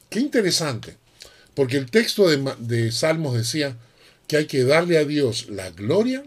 [0.08, 0.96] Qué interesante.
[1.54, 3.76] Porque el texto de, de Salmos decía
[4.26, 6.24] que hay que darle a Dios la gloria,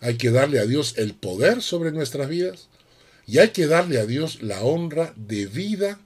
[0.00, 2.68] hay que darle a Dios el poder sobre nuestras vidas
[3.26, 5.98] y hay que darle a Dios la honra debida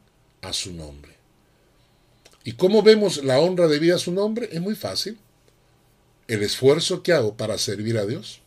[0.42, 1.12] a su nombre.
[2.44, 4.48] ¿Y cómo vemos la honra debida a su nombre?
[4.52, 5.18] Es muy fácil.
[6.28, 8.40] El esfuerzo que hago para servir a Dios,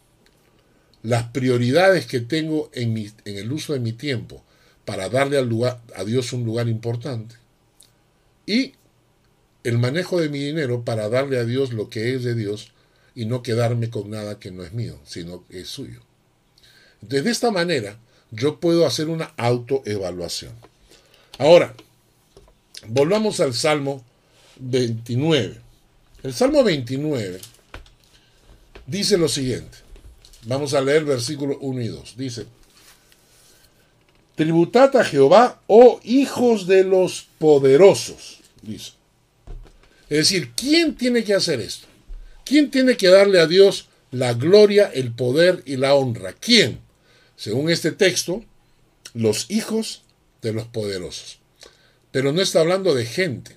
[1.02, 4.44] las prioridades que tengo en, el uso de mi tiempo
[4.86, 7.36] para darle a Dios un lugar importante,
[8.46, 8.74] y
[9.63, 12.72] el manejo de mi dinero para darle a Dios lo que es de Dios
[13.15, 16.02] y no quedarme con nada que no es mío, sino que es suyo.
[17.02, 18.00] Entonces, de esta manera,
[18.32, 20.54] yo puedo hacer una autoevaluación.
[21.38, 21.76] Ahora,
[22.88, 24.04] volvamos al Salmo
[24.60, 25.62] 29.
[26.24, 27.39] El Salmo 29
[28.89, 29.78] dice lo siguiente.
[30.43, 32.17] Vamos a leer versículos 1 y 2.
[32.17, 32.45] Dice,
[34.36, 38.93] Tributad a Jehová, oh hijos de los poderosos, dice.
[40.10, 41.88] Es decir, ¿quién tiene que hacer esto?
[42.45, 46.34] ¿Quién tiene que darle a Dios la gloria, el poder y la honra?
[46.34, 46.80] ¿Quién?
[47.39, 48.43] según este texto,
[49.13, 50.04] los hijos
[50.41, 51.39] de los poderosos.
[52.12, 53.56] Pero no está hablando de gente.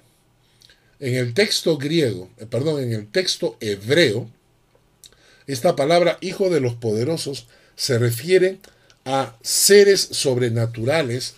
[1.00, 4.30] En el texto griego, eh, perdón, en el texto hebreo,
[5.46, 8.59] esta palabra hijo de los poderosos se refiere
[9.05, 11.35] a seres sobrenaturales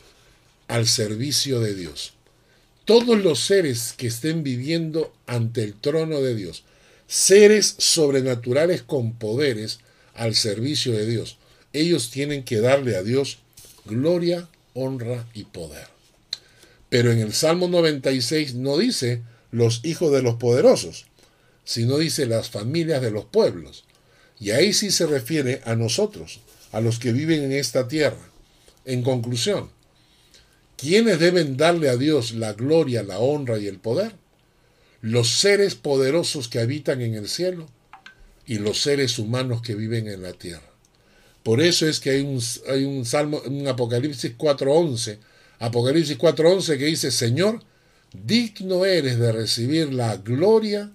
[0.69, 2.14] al servicio de Dios.
[2.85, 6.64] Todos los seres que estén viviendo ante el trono de Dios,
[7.07, 9.79] seres sobrenaturales con poderes
[10.14, 11.38] al servicio de Dios,
[11.73, 13.38] ellos tienen que darle a Dios
[13.87, 15.87] gloria, honra y poder.
[16.88, 21.07] Pero en el Salmo 96 no dice los hijos de los poderosos,
[21.64, 23.85] sino dice las familias de los pueblos.
[24.44, 28.28] Y ahí sí se refiere a nosotros, a los que viven en esta tierra.
[28.85, 29.70] En conclusión,
[30.76, 34.12] ¿quiénes deben darle a Dios la gloria, la honra y el poder?
[35.00, 37.70] Los seres poderosos que habitan en el cielo
[38.44, 40.70] y los seres humanos que viven en la tierra.
[41.42, 45.20] Por eso es que hay un, hay un salmo, un Apocalipsis 4.11,
[45.59, 47.62] Apocalipsis 4.11 que dice, Señor,
[48.12, 50.92] digno eres de recibir la gloria,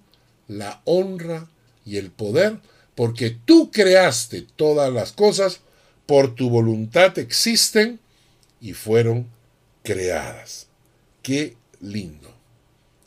[0.48, 1.50] la honra
[1.84, 2.60] y el poder,
[3.00, 5.62] porque tú creaste todas las cosas,
[6.06, 7.98] por tu voluntad existen
[8.60, 9.30] y fueron
[9.84, 10.68] creadas.
[11.22, 12.30] Qué lindo,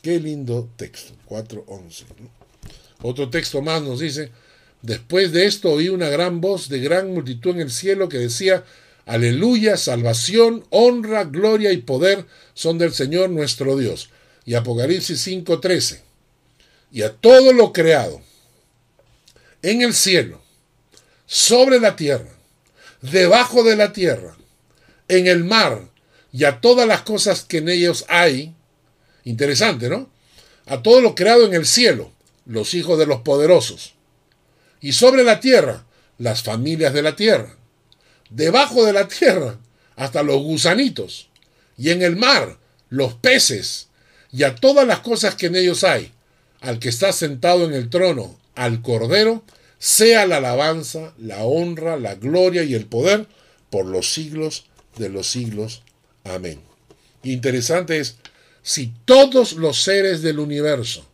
[0.00, 2.04] qué lindo texto, 4.11.
[3.02, 4.30] Otro texto más nos dice,
[4.80, 8.64] Después de esto oí una gran voz de gran multitud en el cielo que decía,
[9.04, 12.24] Aleluya, salvación, honra, gloria y poder
[12.54, 14.08] son del Señor nuestro Dios.
[14.46, 16.00] Y Apocalipsis 5:13.
[16.90, 18.22] Y a todo lo creado
[19.62, 20.42] en el cielo,
[21.26, 22.30] sobre la tierra,
[23.00, 24.36] debajo de la tierra,
[25.08, 25.88] en el mar
[26.32, 28.54] y a todas las cosas que en ellos hay.
[29.24, 30.10] Interesante, ¿no?
[30.66, 32.12] A todo lo creado en el cielo,
[32.44, 33.94] los hijos de los poderosos
[34.80, 35.84] y sobre la tierra
[36.18, 37.56] las familias de la tierra.
[38.30, 39.58] debajo de la tierra,
[39.94, 41.28] hasta los gusanitos,
[41.76, 42.58] y en el mar,
[42.88, 43.88] los peces,
[44.30, 46.12] y a todas las cosas que en ellos hay,
[46.60, 49.44] al que está sentado en el trono, al Cordero,
[49.78, 53.26] sea la alabanza, la honra, la gloria y el poder
[53.70, 55.82] por los siglos de los siglos.
[56.24, 56.60] Amén.
[57.22, 58.16] Interesante es,
[58.62, 61.04] si todos los seres del universo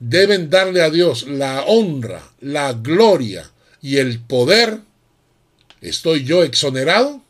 [0.00, 4.80] deben darle a Dios la honra, la gloria y el poder,
[5.80, 7.22] ¿estoy yo exonerado?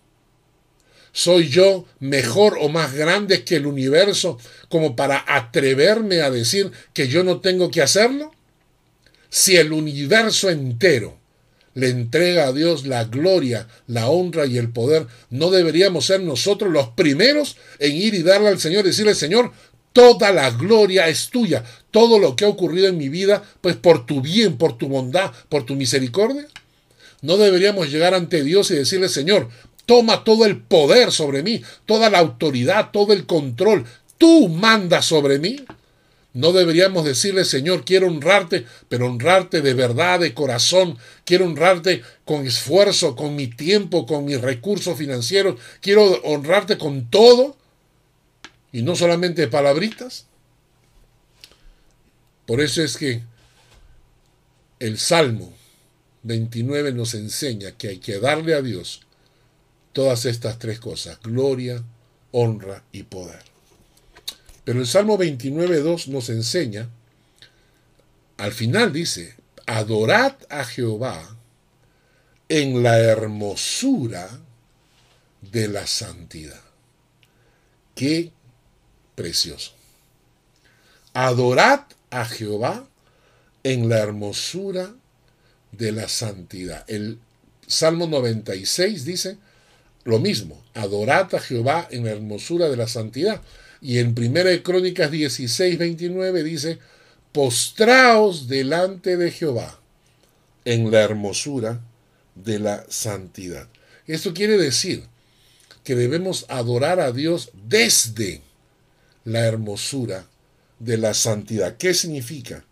[1.13, 7.09] ¿Soy yo mejor o más grande que el universo como para atreverme a decir que
[7.09, 8.33] yo no tengo que hacerlo?
[9.31, 11.17] Si el universo entero
[11.75, 16.73] le entrega a Dios la gloria, la honra y el poder, ¿no deberíamos ser nosotros
[16.73, 19.53] los primeros en ir y darle al Señor y decirle, Señor,
[19.93, 24.05] toda la gloria es tuya, todo lo que ha ocurrido en mi vida, pues por
[24.05, 26.47] tu bien, por tu bondad, por tu misericordia?
[27.23, 29.49] ¿No deberíamos llegar ante Dios y decirle, Señor,
[29.87, 33.85] toma todo el poder sobre mí, toda la autoridad, todo el control,
[34.19, 35.61] tú mandas sobre mí?
[36.33, 40.97] No deberíamos decirle, Señor, quiero honrarte, pero honrarte de verdad, de corazón.
[41.25, 45.59] Quiero honrarte con esfuerzo, con mi tiempo, con mis recursos financieros.
[45.81, 47.57] Quiero honrarte con todo
[48.71, 50.27] y no solamente palabritas.
[52.47, 53.23] Por eso es que
[54.79, 55.53] el Salmo
[56.23, 59.03] 29 nos enseña que hay que darle a Dios
[59.93, 61.83] todas estas tres cosas, gloria,
[62.31, 63.50] honra y poder.
[64.71, 66.89] Pero el Salmo 29.2 nos enseña,
[68.37, 69.35] al final dice,
[69.67, 71.37] adorad a Jehová
[72.49, 74.31] en la hermosura
[75.41, 76.61] de la santidad.
[77.97, 78.31] Qué
[79.17, 79.73] precioso.
[81.15, 82.87] Adorad a Jehová
[83.65, 84.95] en la hermosura
[85.73, 86.85] de la santidad.
[86.89, 87.19] El
[87.67, 89.37] Salmo 96 dice
[90.05, 93.43] lo mismo, adorad a Jehová en la hermosura de la santidad.
[93.81, 96.79] Y en Primera de Crónicas 16, 29 dice,
[97.33, 99.81] postraos delante de Jehová
[100.65, 101.81] en la hermosura
[102.35, 103.69] de la santidad.
[104.07, 105.05] Esto quiere decir
[105.85, 108.43] que debemos adorar a Dios desde
[109.25, 110.27] la hermosura
[110.79, 111.77] de la santidad.
[111.77, 112.65] ¿Qué significa?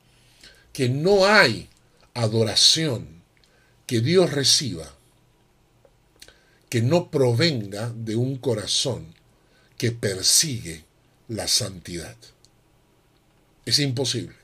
[0.72, 1.68] Que no hay
[2.14, 3.22] adoración
[3.86, 4.94] que Dios reciba
[6.68, 9.14] que no provenga de un corazón
[9.76, 10.84] que persigue
[11.28, 12.16] la santidad.
[13.64, 14.34] Es imposible.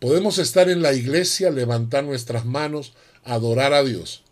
[0.00, 4.24] Podemos estar en la iglesia, levantar nuestras manos, adorar a Dios,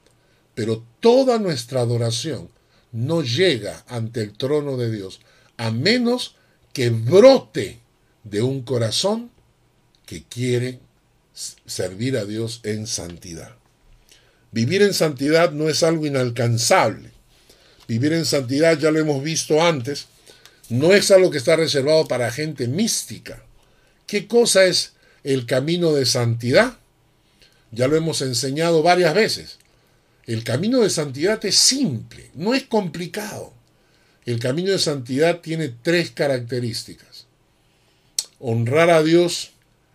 [0.55, 2.49] pero toda nuestra adoración
[2.91, 5.21] no llega ante el trono de Dios
[5.57, 6.35] a menos
[6.73, 7.81] que brote
[8.25, 9.31] de un corazón
[10.07, 10.81] que quiere
[11.67, 13.55] servir a Dios en santidad.
[14.53, 17.11] Vivir en santidad no es algo inalcanzable.
[17.87, 20.07] Vivir en santidad, ya lo hemos visto antes,
[20.71, 23.45] no es algo que está reservado para gente mística.
[24.07, 24.93] ¿Qué cosa es
[25.25, 26.79] el camino de santidad?
[27.73, 29.59] Ya lo hemos enseñado varias veces.
[30.27, 33.53] El camino de santidad es simple, no es complicado.
[34.25, 37.27] El camino de santidad tiene tres características.
[38.39, 39.51] Honrar a Dios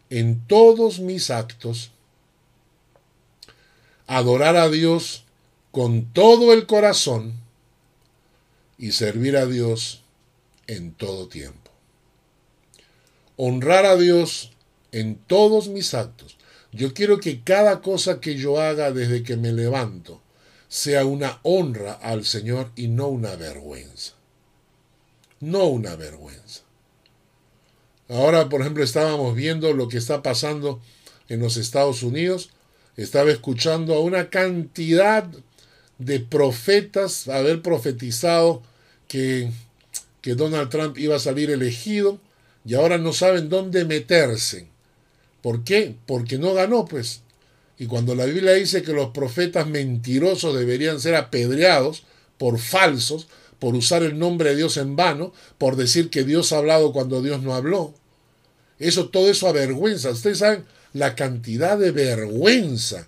[0.09, 1.91] en todos mis actos,
[4.07, 5.23] adorar a Dios
[5.71, 7.33] con todo el corazón
[8.77, 10.04] y servir a Dios
[10.67, 11.71] en todo tiempo.
[13.37, 14.51] Honrar a Dios
[14.91, 16.37] en todos mis actos.
[16.71, 20.21] Yo quiero que cada cosa que yo haga desde que me levanto
[20.67, 24.13] sea una honra al Señor y no una vergüenza.
[25.39, 26.61] No una vergüenza.
[28.09, 30.81] Ahora, por ejemplo, estábamos viendo lo que está pasando
[31.27, 32.49] en los Estados Unidos.
[32.97, 35.27] Estaba escuchando a una cantidad
[35.97, 38.61] de profetas haber profetizado
[39.07, 39.51] que
[40.25, 42.19] que Donald Trump iba a salir elegido
[42.65, 44.65] y ahora no saben dónde meterse.
[45.43, 45.97] ¿Por qué?
[46.07, 47.21] Porque no ganó, pues.
[47.77, 52.05] Y cuando la Biblia dice que los profetas mentirosos deberían ser apedreados
[52.39, 53.27] por falsos,
[53.59, 57.21] por usar el nombre de Dios en vano, por decir que Dios ha hablado cuando
[57.21, 57.93] Dios no habló.
[58.79, 60.09] Eso, todo eso avergüenza.
[60.09, 63.07] Ustedes saben la cantidad de vergüenza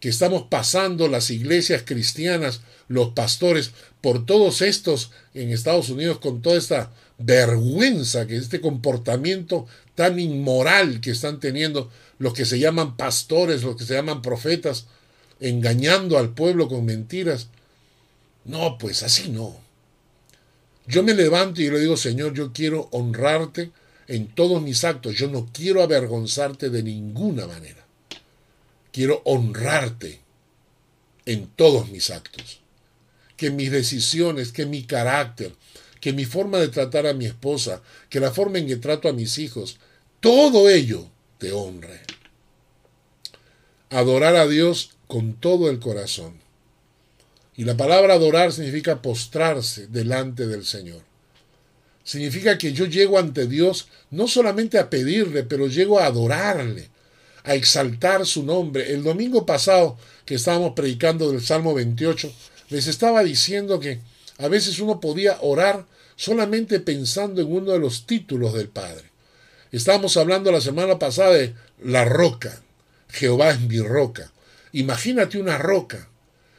[0.00, 6.42] que estamos pasando las iglesias cristianas, los pastores, por todos estos en Estados Unidos, con
[6.42, 12.96] toda esta vergüenza, que este comportamiento tan inmoral que están teniendo los que se llaman
[12.96, 14.86] pastores, los que se llaman profetas,
[15.40, 17.48] engañando al pueblo con mentiras.
[18.44, 19.58] No, pues así no.
[20.86, 23.72] Yo me levanto y le digo, Señor, yo quiero honrarte
[24.06, 27.85] en todos mis actos, yo no quiero avergonzarte de ninguna manera
[28.96, 30.20] quiero honrarte
[31.26, 32.60] en todos mis actos.
[33.36, 35.52] Que mis decisiones, que mi carácter,
[36.00, 39.12] que mi forma de tratar a mi esposa, que la forma en que trato a
[39.12, 39.76] mis hijos,
[40.20, 42.00] todo ello te honre.
[43.90, 46.40] Adorar a Dios con todo el corazón.
[47.54, 51.02] Y la palabra adorar significa postrarse delante del Señor.
[52.02, 56.88] Significa que yo llego ante Dios no solamente a pedirle, pero llego a adorarle,
[57.46, 58.92] a exaltar su nombre.
[58.92, 62.30] El domingo pasado que estábamos predicando del Salmo 28,
[62.68, 64.00] les estaba diciendo que
[64.38, 65.86] a veces uno podía orar
[66.16, 69.04] solamente pensando en uno de los títulos del Padre.
[69.70, 72.60] Estábamos hablando la semana pasada de la roca.
[73.10, 74.32] Jehová es mi roca.
[74.72, 76.08] Imagínate una roca.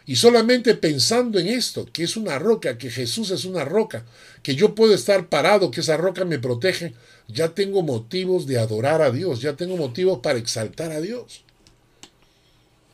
[0.06, 4.06] Y solamente pensando en esto, que es una roca, que Jesús es una roca,
[4.42, 6.94] que yo puedo estar parado, que esa roca me protege,
[7.28, 11.44] ya tengo motivos de adorar a Dios, ya tengo motivos para exaltar a Dios.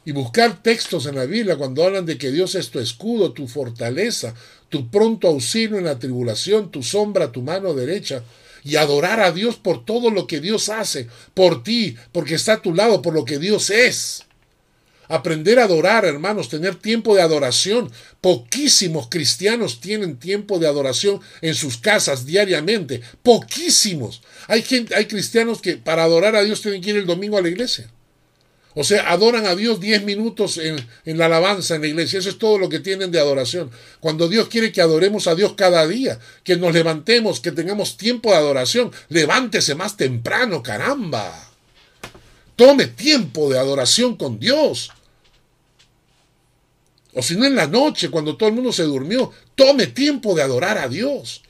[0.06, 3.48] Y buscar textos en la Biblia cuando hablan de que Dios es tu escudo, tu
[3.48, 4.36] fortaleza,
[4.70, 8.24] tu pronto auxilio en la tribulación, tu sombra, tu mano derecha,
[8.64, 12.62] y adorar a Dios por todo lo que Dios hace, por ti, porque está a
[12.62, 14.24] tu lado, por lo que Dios es.
[15.14, 17.92] Aprender a adorar, hermanos, tener tiempo de adoración.
[18.20, 23.00] Poquísimos cristianos tienen tiempo de adoración en sus casas diariamente.
[23.22, 24.24] Poquísimos.
[24.48, 27.44] Hay, gente, hay cristianos que para adorar a Dios tienen que ir el domingo a
[27.44, 27.92] la iglesia.
[28.74, 32.18] O sea, adoran a Dios 10 minutos en, en, la alabanza en la iglesia.
[32.18, 33.70] Eso es todo lo que tienen de adoración.
[34.00, 38.32] Cuando Dios quiere que adoremos a Dios cada día, que nos levantemos, que tengamos tiempo
[38.32, 41.52] de adoración, levántese más temprano, caramba.
[42.56, 44.90] Tome tiempo de adoración con Dios.
[47.16, 50.42] O si no en la noche, cuando todo el mundo se durmió, tome tiempo de
[50.42, 51.44] adorar a Dios.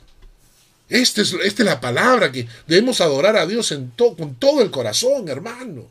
[0.90, 5.30] Esta es, esta es la palabra que debemos adorar a Dios con todo el corazón,
[5.30, 5.86] hermanos.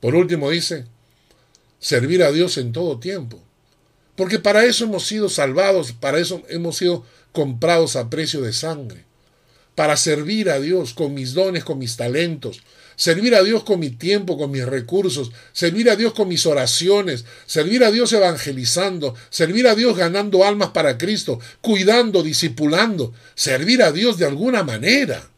[0.00, 0.86] Por último dice,
[1.78, 3.42] servir a Dios en todo tiempo.
[4.16, 9.04] Porque para eso hemos sido salvados, para eso hemos sido comprados a precio de sangre.
[9.74, 12.62] Para servir a Dios con mis dones, con mis talentos.
[12.98, 15.30] Servir a Dios con mi tiempo, con mis recursos.
[15.52, 17.24] Servir a Dios con mis oraciones.
[17.46, 19.14] Servir a Dios evangelizando.
[19.30, 21.38] Servir a Dios ganando almas para Cristo.
[21.60, 23.14] Cuidando, discipulando.
[23.36, 25.30] Servir a Dios de alguna manera.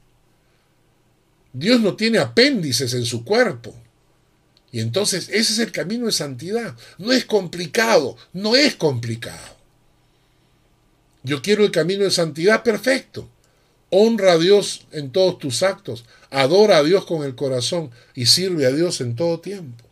[1.53, 3.75] Dios no tiene apéndices en su cuerpo.
[4.73, 6.75] Y entonces ese es el camino de santidad.
[6.97, 9.59] No es complicado, no es complicado.
[11.25, 13.29] Yo quiero el camino de santidad perfecto.
[13.91, 18.67] Honra a Dios en todos tus actos, adora a Dios con el corazón y sirve
[18.67, 19.85] a Dios en todo tiempo.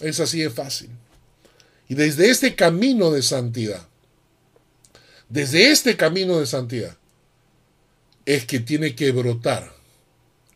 [0.00, 0.90] Es así de fácil.
[1.88, 3.86] Y desde este camino de santidad,
[5.28, 6.96] desde este camino de santidad,
[8.26, 9.72] es que tiene que brotar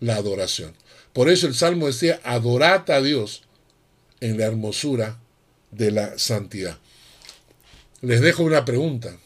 [0.01, 0.75] la adoración.
[1.13, 3.43] Por eso el Salmo decía, adorad a Dios
[4.21, 5.19] en la hermosura
[5.71, 6.79] de la santidad.
[8.01, 9.17] Les dejo una pregunta.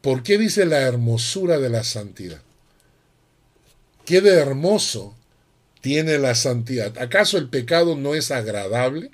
[0.00, 2.40] ¿Por qué dice la hermosura de la santidad?
[4.06, 5.16] ¿Qué de hermoso
[5.80, 6.96] tiene la santidad?
[6.96, 9.10] ¿Acaso el pecado no es agradable?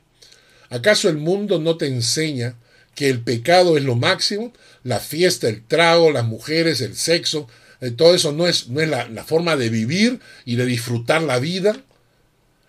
[0.68, 2.56] ¿Acaso el mundo no te enseña
[2.94, 4.52] que el pecado es lo máximo?
[4.84, 7.48] La fiesta, el trago, las mujeres, el sexo,
[7.80, 11.22] eh, todo eso no es, no es la, la forma de vivir y de disfrutar
[11.22, 11.74] la vida.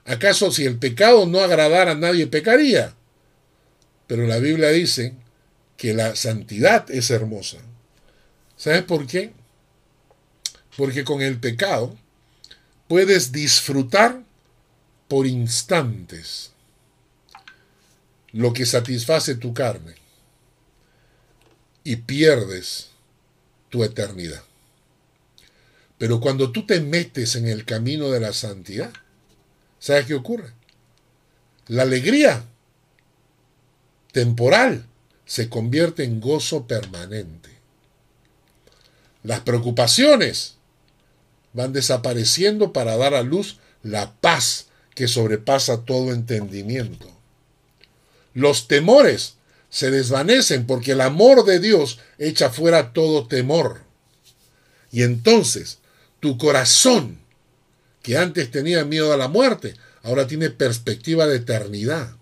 [0.05, 2.95] ¿Acaso si el pecado no agradara a nadie pecaría?
[4.07, 5.13] Pero la Biblia dice
[5.76, 7.57] que la santidad es hermosa.
[8.55, 9.34] ¿Sabes por qué?
[10.78, 11.97] Porque con el pecado
[12.94, 14.22] puedes disfrutar
[15.08, 16.52] por instantes
[18.32, 19.96] lo que satisface tu carne
[21.84, 22.89] y pierdes
[23.72, 24.44] tu eternidad.
[25.98, 28.94] Pero cuando tú te metes en el camino de la santidad,
[29.80, 30.54] ¿sabes qué ocurre?
[31.66, 32.46] La alegría
[34.12, 34.86] temporal
[35.26, 37.50] se convierte en gozo permanente.
[39.24, 40.58] Las preocupaciones
[41.54, 47.10] van desapareciendo para dar a luz la paz que sobrepasa todo entendimiento.
[48.34, 49.36] Los temores
[49.70, 53.82] se desvanecen porque el amor de Dios echa fuera todo temor.
[54.91, 55.80] Y entonces
[56.20, 57.20] tu corazón,
[58.01, 62.16] que antes tenía miedo a la muerte, ahora tiene perspectiva de eternidad.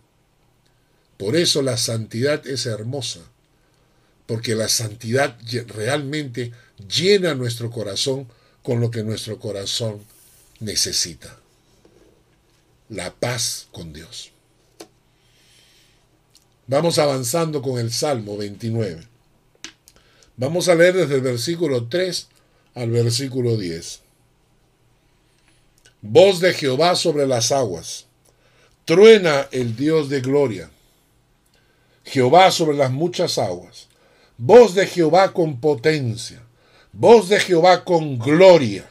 [1.18, 3.20] Por eso la santidad es hermosa,
[4.26, 6.52] porque la santidad realmente
[6.88, 8.28] llena nuestro corazón
[8.64, 10.01] con lo que nuestro corazón
[10.59, 11.38] necesita.
[12.89, 14.32] La paz con Dios.
[16.68, 19.07] Vamos avanzando con el Salmo 29.
[20.38, 22.28] Vamos a leer desde el versículo 3
[22.76, 24.01] al versículo 10.
[26.01, 28.05] Voz de Jehová sobre las aguas,
[28.86, 30.72] Truena el Dios de gloria.
[32.03, 33.88] Jehová sobre las muchas aguas.
[34.38, 36.41] Voz de Jehová con potencia.
[36.94, 38.89] Voz de Jehová con gloria.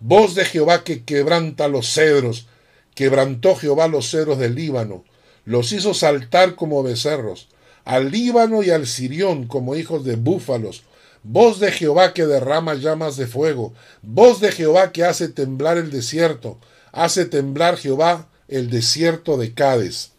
[0.00, 2.48] Voz de Jehová que quebranta los cedros.
[2.96, 5.04] Quebrantó Jehová los cedros del Líbano.
[5.44, 7.48] Los hizo saltar como becerros.
[7.84, 10.82] Al Líbano y al Sirión como hijos de búfalos.
[11.22, 13.72] Voz de Jehová que derrama llamas de fuego.
[14.02, 16.58] Voz de Jehová que hace temblar el desierto.
[16.90, 20.10] Hace temblar Jehová el desierto de Cádiz.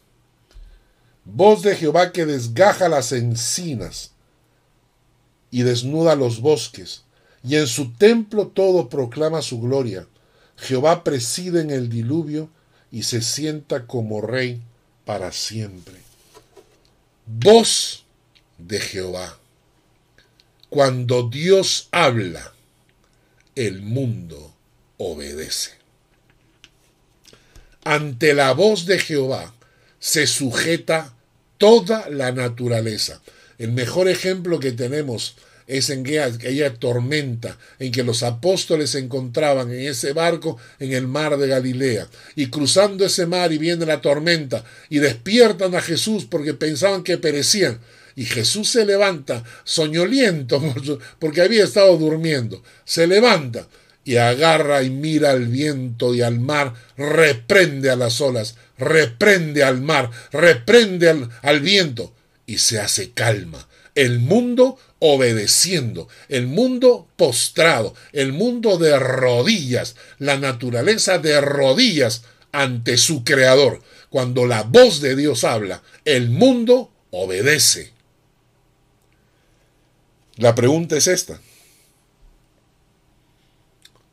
[1.26, 4.12] Voz de Jehová que desgaja las encinas
[5.52, 7.04] y desnuda los bosques,
[7.44, 10.08] y en su templo todo proclama su gloria.
[10.58, 12.50] Jehová preside en el diluvio
[12.92, 14.62] y se sienta como rey
[15.06, 15.96] para siempre.
[17.26, 18.06] Voz
[18.58, 19.38] de Jehová.
[20.70, 22.54] Cuando Dios habla,
[23.56, 24.54] el mundo
[24.98, 25.72] obedece.
[27.84, 29.54] Ante la voz de Jehová
[30.00, 31.14] se sujeta
[31.58, 33.22] toda la naturaleza.
[33.58, 35.36] El mejor ejemplo que tenemos
[35.68, 41.08] es en aquella tormenta en que los apóstoles se encontraban en ese barco en el
[41.08, 42.08] mar de Galilea.
[42.36, 47.18] Y cruzando ese mar y viene la tormenta y despiertan a Jesús porque pensaban que
[47.18, 47.80] perecían.
[48.16, 50.62] Y Jesús se levanta soñoliento
[51.20, 52.64] porque había estado durmiendo.
[52.86, 53.68] Se levanta
[54.06, 59.82] y agarra y mira al viento y al mar, reprende a las olas, reprende al
[59.82, 62.14] mar, reprende al, al viento
[62.48, 63.68] y se hace calma.
[63.94, 72.98] El mundo obedeciendo, el mundo postrado, el mundo de rodillas, la naturaleza de rodillas ante
[72.98, 73.84] su creador.
[74.10, 77.92] Cuando la voz de Dios habla, el mundo obedece.
[80.38, 81.42] La pregunta es esta.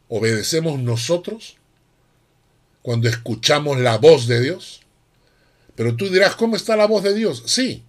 [0.09, 1.57] ¿Obedecemos nosotros
[2.83, 4.81] cuando escuchamos la voz de Dios?
[5.77, 7.43] Pero tú dirás, ¿cómo está la voz de Dios?
[7.47, 7.85] Sí.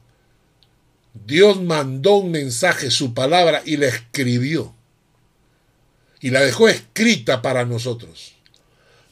[1.26, 4.76] Dios mandó un mensaje, su palabra, y la escribió.
[6.20, 8.34] Y la dejó escrita para nosotros.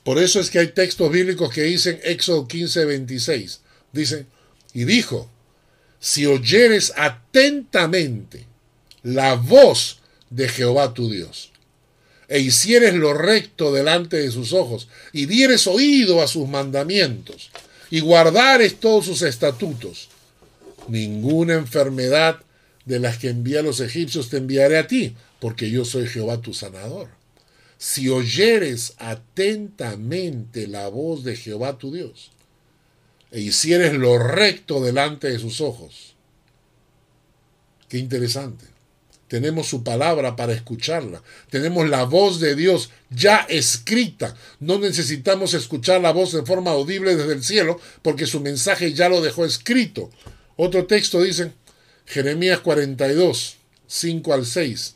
[0.03, 3.61] Por eso es que hay textos bíblicos que dicen, Éxodo 15, 26,
[3.93, 4.27] dicen,
[4.73, 5.29] y dijo,
[5.99, 8.45] si oyeres atentamente
[9.03, 9.99] la voz
[10.29, 11.51] de Jehová tu Dios,
[12.27, 17.49] e hicieres lo recto delante de sus ojos, y dieres oído a sus mandamientos,
[17.89, 20.09] y guardares todos sus estatutos,
[20.87, 22.39] ninguna enfermedad
[22.85, 26.41] de las que envía a los egipcios te enviaré a ti, porque yo soy Jehová
[26.41, 27.09] tu sanador.
[27.77, 32.31] Si oyeres atentamente la voz de Jehová tu Dios,
[33.31, 36.15] e hicieres lo recto delante de sus ojos.
[37.89, 38.65] Qué interesante.
[39.27, 41.23] Tenemos su palabra para escucharla.
[41.49, 44.35] Tenemos la voz de Dios ya escrita.
[44.59, 49.09] No necesitamos escuchar la voz de forma audible desde el cielo porque su mensaje ya
[49.09, 50.11] lo dejó escrito.
[50.55, 51.51] Otro texto dice,
[52.05, 54.95] Jeremías 42, 5 al 6.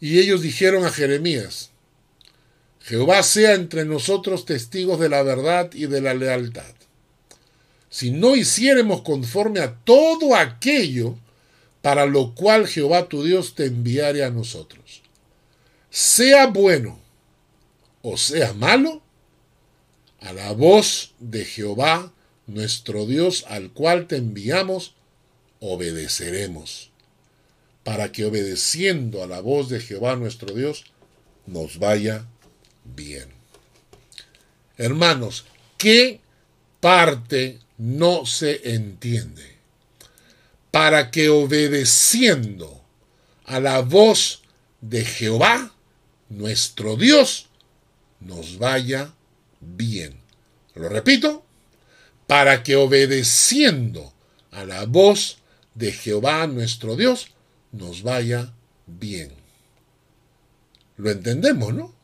[0.00, 1.70] Y ellos dijeron a Jeremías,
[2.80, 6.74] Jehová sea entre nosotros testigos de la verdad y de la lealtad.
[7.90, 11.16] Si no hiciéremos conforme a todo aquello
[11.82, 15.02] para lo cual Jehová tu Dios te enviare a nosotros.
[15.90, 17.02] Sea bueno
[18.02, 19.00] o sea malo,
[20.20, 22.12] a la voz de Jehová
[22.52, 24.94] nuestro Dios al cual te enviamos,
[25.60, 26.90] obedeceremos,
[27.84, 30.84] para que obedeciendo a la voz de Jehová nuestro Dios,
[31.46, 32.26] nos vaya
[32.84, 33.28] bien.
[34.76, 35.44] Hermanos,
[35.78, 36.20] ¿qué
[36.80, 39.52] parte no se entiende?
[40.72, 42.82] para que obedeciendo
[43.44, 44.42] a la voz
[44.80, 45.72] de Jehová,
[46.30, 47.48] nuestro Dios,
[48.20, 49.12] nos vaya
[49.60, 50.18] bien.
[50.74, 51.44] Lo repito,
[52.32, 54.10] para que obedeciendo
[54.52, 55.36] a la voz
[55.74, 57.26] de Jehová, nuestro Dios,
[57.72, 58.54] nos vaya
[58.86, 59.32] bien.
[60.96, 61.94] Lo entendemos, ¿no?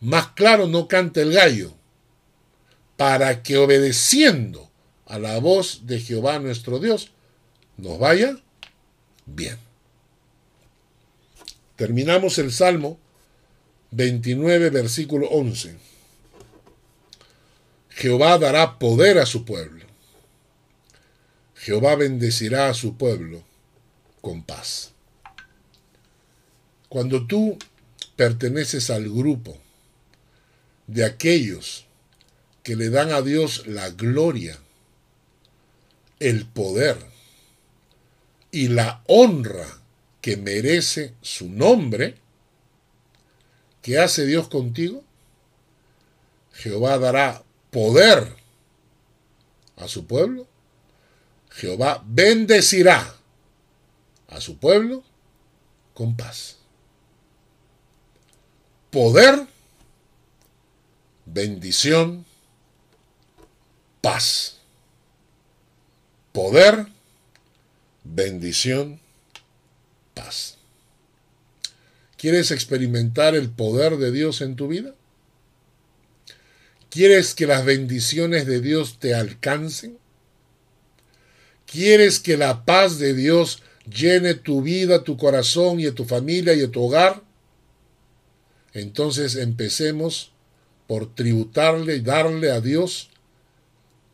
[0.00, 1.72] Más claro no canta el gallo.
[2.98, 4.70] Para que obedeciendo
[5.06, 7.12] a la voz de Jehová nuestro Dios,
[7.78, 8.38] nos vaya
[9.24, 9.56] bien.
[11.76, 12.98] Terminamos el Salmo
[13.92, 15.95] 29, versículo 11.
[17.96, 19.86] Jehová dará poder a su pueblo.
[21.54, 23.42] Jehová bendecirá a su pueblo
[24.20, 24.92] con paz.
[26.90, 27.58] Cuando tú
[28.14, 29.56] perteneces al grupo
[30.86, 31.86] de aquellos
[32.62, 34.58] que le dan a Dios la gloria,
[36.20, 36.98] el poder,
[38.50, 39.66] y la honra
[40.20, 42.16] que merece su nombre,
[43.80, 45.02] ¿qué hace Dios contigo?
[46.52, 47.45] Jehová dará
[47.76, 48.34] poder
[49.76, 50.46] a su pueblo.
[51.50, 53.14] Jehová bendecirá
[54.28, 55.04] a su pueblo
[55.92, 56.56] con paz.
[58.90, 59.46] Poder,
[61.26, 62.24] bendición,
[64.00, 64.56] paz.
[66.32, 66.86] Poder,
[68.04, 68.98] bendición,
[70.14, 70.56] paz.
[72.16, 74.94] ¿Quieres experimentar el poder de Dios en tu vida?
[76.90, 79.98] ¿Quieres que las bendiciones de Dios te alcancen?
[81.66, 86.54] ¿Quieres que la paz de Dios llene tu vida, tu corazón y a tu familia
[86.54, 87.22] y a tu hogar?
[88.72, 90.32] Entonces empecemos
[90.86, 93.10] por tributarle y darle a Dios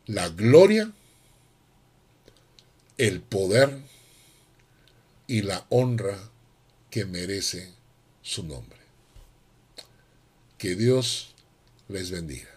[0.05, 0.91] la gloria,
[2.97, 3.77] el poder
[5.27, 6.17] y la honra
[6.89, 7.71] que merece
[8.21, 8.79] su nombre.
[10.57, 11.33] Que Dios
[11.87, 12.52] les bendiga.